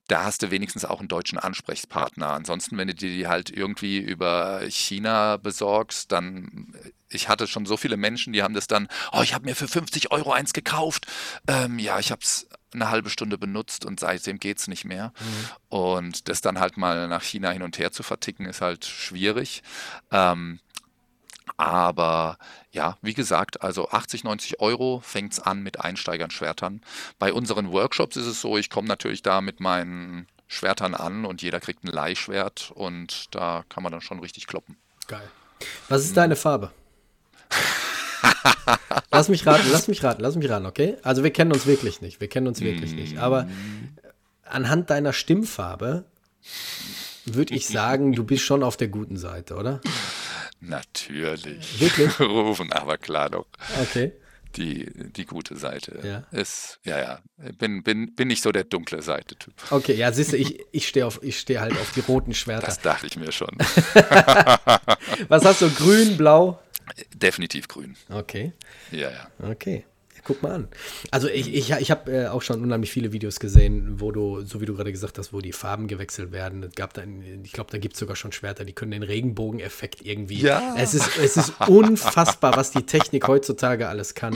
[0.09, 2.29] Da hast du wenigstens auch einen deutschen Ansprechpartner.
[2.29, 7.67] Ansonsten, wenn du dir die halt irgendwie über China besorgst, dann äh, ich hatte schon
[7.67, 10.53] so viele Menschen, die haben das dann: „Oh, ich habe mir für 50 Euro eins
[10.53, 11.07] gekauft.
[11.49, 15.13] Ähm, ja, ich habe es eine halbe Stunde benutzt und seitdem geht es nicht mehr.“
[15.19, 15.49] Mhm.
[15.71, 19.63] Und das dann halt mal nach China hin und her zu verticken, ist halt schwierig.
[20.13, 20.61] Ähm
[21.61, 22.39] aber
[22.73, 26.81] ja, wie gesagt, also 80, 90 Euro fängt es an mit Einsteigern-Schwertern.
[27.19, 31.43] Bei unseren Workshops ist es so, ich komme natürlich da mit meinen Schwertern an und
[31.43, 34.79] jeder kriegt ein Leihschwert und da kann man dann schon richtig kloppen.
[35.07, 35.29] Geil.
[35.91, 36.71] Was ist deine Farbe?
[39.11, 40.97] lass mich raten, lass mich raten, lass mich raten, okay?
[41.03, 43.19] Also wir kennen uns wirklich nicht, wir kennen uns wirklich nicht.
[43.19, 43.47] Aber
[44.45, 46.05] anhand deiner Stimmfarbe
[47.27, 49.83] würde ich sagen, du bist schon auf der guten Seite, oder?
[50.61, 51.81] Natürlich.
[51.81, 52.21] Wirklich?
[52.21, 53.47] Rufen, aber klar doch.
[53.81, 54.13] Okay.
[54.57, 56.01] die, die gute Seite.
[56.03, 56.39] Ja.
[56.39, 57.19] Ist, ja, ja.
[57.59, 59.55] Bin, bin, bin nicht so der dunkle Seite-Typ.
[59.71, 62.67] Okay, ja, siehst du, ich, ich stehe steh halt auf die roten Schwerter.
[62.67, 63.57] Das dachte ich mir schon.
[65.29, 65.71] Was hast du?
[65.71, 66.61] Grün, blau?
[67.15, 67.97] Definitiv grün.
[68.09, 68.53] Okay.
[68.91, 69.31] Ja, ja.
[69.51, 69.85] Okay.
[70.25, 70.69] Guck mal an.
[71.11, 74.61] Also ich, ich, ich habe äh, auch schon unheimlich viele Videos gesehen, wo du, so
[74.61, 76.63] wie du gerade gesagt hast, wo die Farben gewechselt werden.
[76.63, 80.05] Es gab dann, ich glaube, da gibt es sogar schon Schwerter, die können den Regenbogeneffekt
[80.05, 80.41] irgendwie.
[80.41, 80.75] Ja.
[80.77, 84.35] Es ist, es ist unfassbar, was die Technik heutzutage alles kann.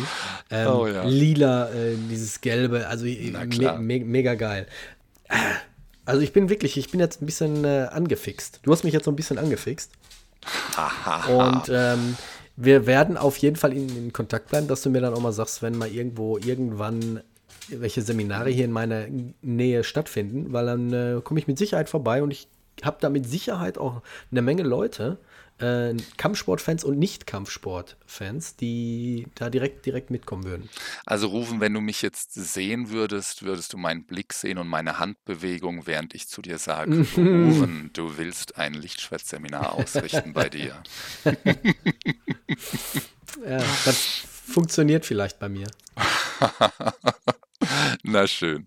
[0.50, 1.04] Ähm, Oh ja.
[1.04, 4.66] Lila, äh, dieses Gelbe, also Na me me mega geil.
[5.28, 5.34] Äh,
[6.06, 8.60] Also ich bin wirklich, ich bin jetzt ein bisschen äh, angefixt.
[8.62, 9.90] Du hast mich jetzt so ein bisschen angefixt.
[11.28, 12.16] Und ähm,
[12.56, 15.32] wir werden auf jeden Fall in, in Kontakt bleiben, dass du mir dann auch mal
[15.32, 17.20] sagst, wenn mal irgendwo irgendwann
[17.68, 19.06] welche Seminare hier in meiner
[19.42, 22.48] Nähe stattfinden, weil dann äh, komme ich mit Sicherheit vorbei und ich
[22.82, 25.18] habe da mit Sicherheit auch eine Menge Leute,
[25.58, 30.68] äh, Kampfsportfans und Nicht-Kampfsport-Fans, die da direkt, direkt mitkommen würden.
[31.06, 34.98] Also Rufen, wenn du mich jetzt sehen würdest, würdest du meinen Blick sehen und meine
[34.98, 40.82] Handbewegung, während ich zu dir sage, Rufen, du willst ein Lichtschwertseminar ausrichten bei dir.
[43.44, 43.98] Ja, das
[44.46, 45.66] funktioniert vielleicht bei mir.
[48.02, 48.66] Na schön.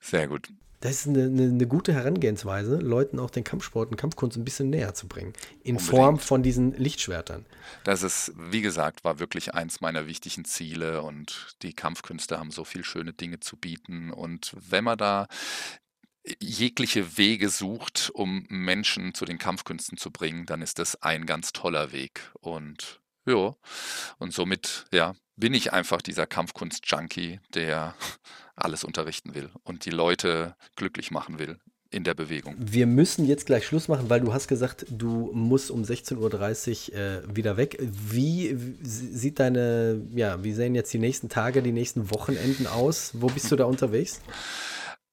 [0.00, 0.48] Sehr gut.
[0.80, 4.70] Das ist eine, eine, eine gute Herangehensweise, Leuten auch den Kampfsport und Kampfkunst ein bisschen
[4.70, 5.32] näher zu bringen.
[5.62, 5.82] In Unbedingt.
[5.82, 7.46] Form von diesen Lichtschwertern.
[7.84, 12.64] Das ist, wie gesagt, war wirklich eins meiner wichtigen Ziele und die Kampfkünste haben so
[12.64, 14.10] viel schöne Dinge zu bieten.
[14.10, 15.26] Und wenn man da
[16.40, 21.52] jegliche Wege sucht, um Menschen zu den Kampfkünsten zu bringen, dann ist das ein ganz
[21.52, 22.32] toller Weg.
[22.40, 23.54] Und ja,
[24.18, 27.94] und somit, ja, bin ich einfach dieser Kampfkunst-Junkie, der
[28.56, 31.58] alles unterrichten will und die Leute glücklich machen will
[31.90, 32.56] in der Bewegung.
[32.58, 36.98] Wir müssen jetzt gleich Schluss machen, weil du hast gesagt, du musst um 16.30 Uhr
[36.98, 37.78] äh, wieder weg.
[37.80, 43.12] Wie wie sieht deine, ja, wie sehen jetzt die nächsten Tage, die nächsten Wochenenden aus?
[43.14, 44.20] Wo bist du da unterwegs?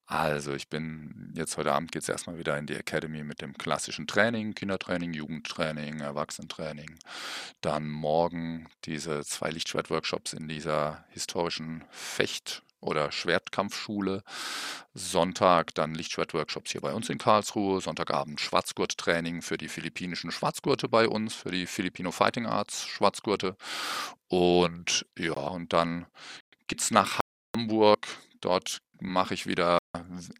[0.06, 3.56] Also, ich bin jetzt heute Abend geht es erstmal wieder in die Academy mit dem
[3.56, 6.98] klassischen Training, Kindertraining, Jugendtraining, Erwachsenentraining.
[7.62, 14.22] Dann morgen diese zwei Lichtschwert-Workshops in dieser historischen Fecht- oder Schwertkampfschule.
[14.92, 17.80] Sonntag dann Lichtschwert-Workshops hier bei uns in Karlsruhe.
[17.80, 23.56] Sonntagabend Schwarzgurt-Training für die philippinischen Schwarzgurte bei uns, für die Filipino Fighting Arts Schwarzgurte.
[24.28, 26.06] Und ja, und dann
[26.68, 27.20] geht's nach
[27.56, 28.06] Hamburg.
[28.40, 29.78] Dort mache ich wieder,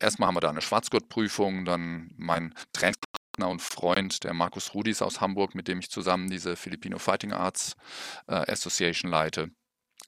[0.00, 5.20] erstmal haben wir da eine Schwarzgurtprüfung, dann mein Trainingspartner und Freund, der Markus Rudis aus
[5.20, 7.76] Hamburg, mit dem ich zusammen diese Filipino Fighting Arts
[8.26, 9.50] äh, Association leite.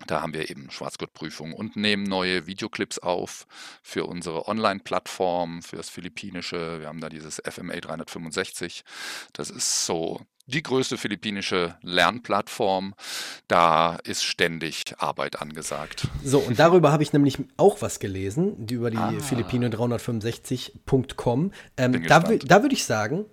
[0.07, 3.47] Da haben wir eben Schwarzgurtprüfungen und nehmen neue Videoclips auf
[3.83, 6.81] für unsere Online-Plattform, für das Philippinische.
[6.81, 8.85] Wir haben da dieses FMA 365.
[9.33, 12.95] Das ist so die größte philippinische Lernplattform.
[13.49, 16.07] Da ist ständig Arbeit angesagt.
[16.25, 19.13] So, und darüber habe ich nämlich auch was gelesen, die über die Ah.
[19.21, 21.53] Filipino365.com.
[21.77, 23.25] Ähm, da da würde ich sagen,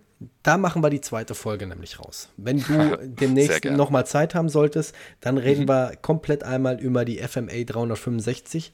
[0.41, 2.29] da machen wir die zweite Folge nämlich raus.
[2.37, 5.67] Wenn du demnächst nochmal Zeit haben solltest, dann reden Mhm.
[5.69, 8.73] wir komplett einmal über die FMA 365.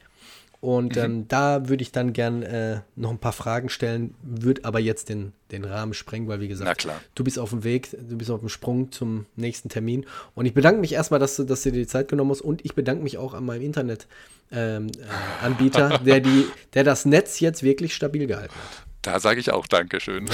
[0.61, 4.79] Und ähm, da würde ich dann gern äh, noch ein paar Fragen stellen, würde aber
[4.79, 6.85] jetzt den, den Rahmen sprengen, weil wie gesagt,
[7.15, 10.05] du bist auf dem Weg, du bist auf dem Sprung zum nächsten Termin.
[10.35, 12.65] Und ich bedanke mich erstmal, dass du, dass du dir die Zeit genommen hast und
[12.65, 14.09] ich bedanke mich auch an meinem Internetanbieter,
[14.51, 18.85] ähm, äh, der, die, der das Netz jetzt wirklich stabil gehalten hat.
[19.01, 20.25] Da sage ich auch Dankeschön.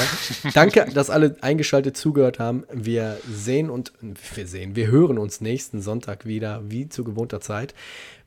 [0.55, 2.63] Danke, dass alle eingeschaltet zugehört haben.
[2.73, 3.93] Wir sehen und
[4.33, 7.75] wir sehen, wir hören uns nächsten Sonntag wieder, wie zu gewohnter Zeit.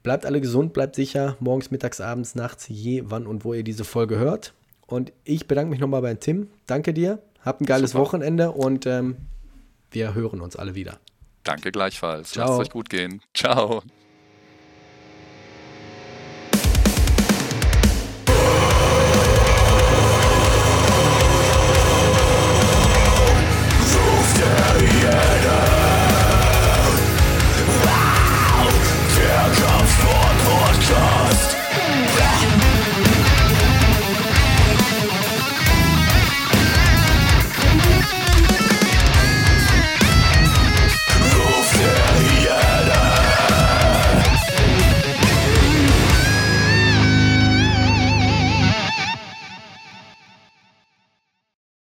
[0.08, 3.84] Bleibt alle gesund, bleibt sicher, morgens, mittags, abends, nachts, je, wann und wo ihr diese
[3.84, 4.54] Folge hört.
[4.86, 6.48] Und ich bedanke mich nochmal bei Tim.
[6.64, 7.18] Danke dir.
[7.44, 8.04] Habt ein geiles Super.
[8.04, 9.18] Wochenende und ähm,
[9.90, 10.98] wir hören uns alle wieder.
[11.42, 12.30] Danke gleichfalls.
[12.30, 12.46] Ciao.
[12.46, 13.20] Lasst es euch gut gehen.
[13.34, 13.82] Ciao.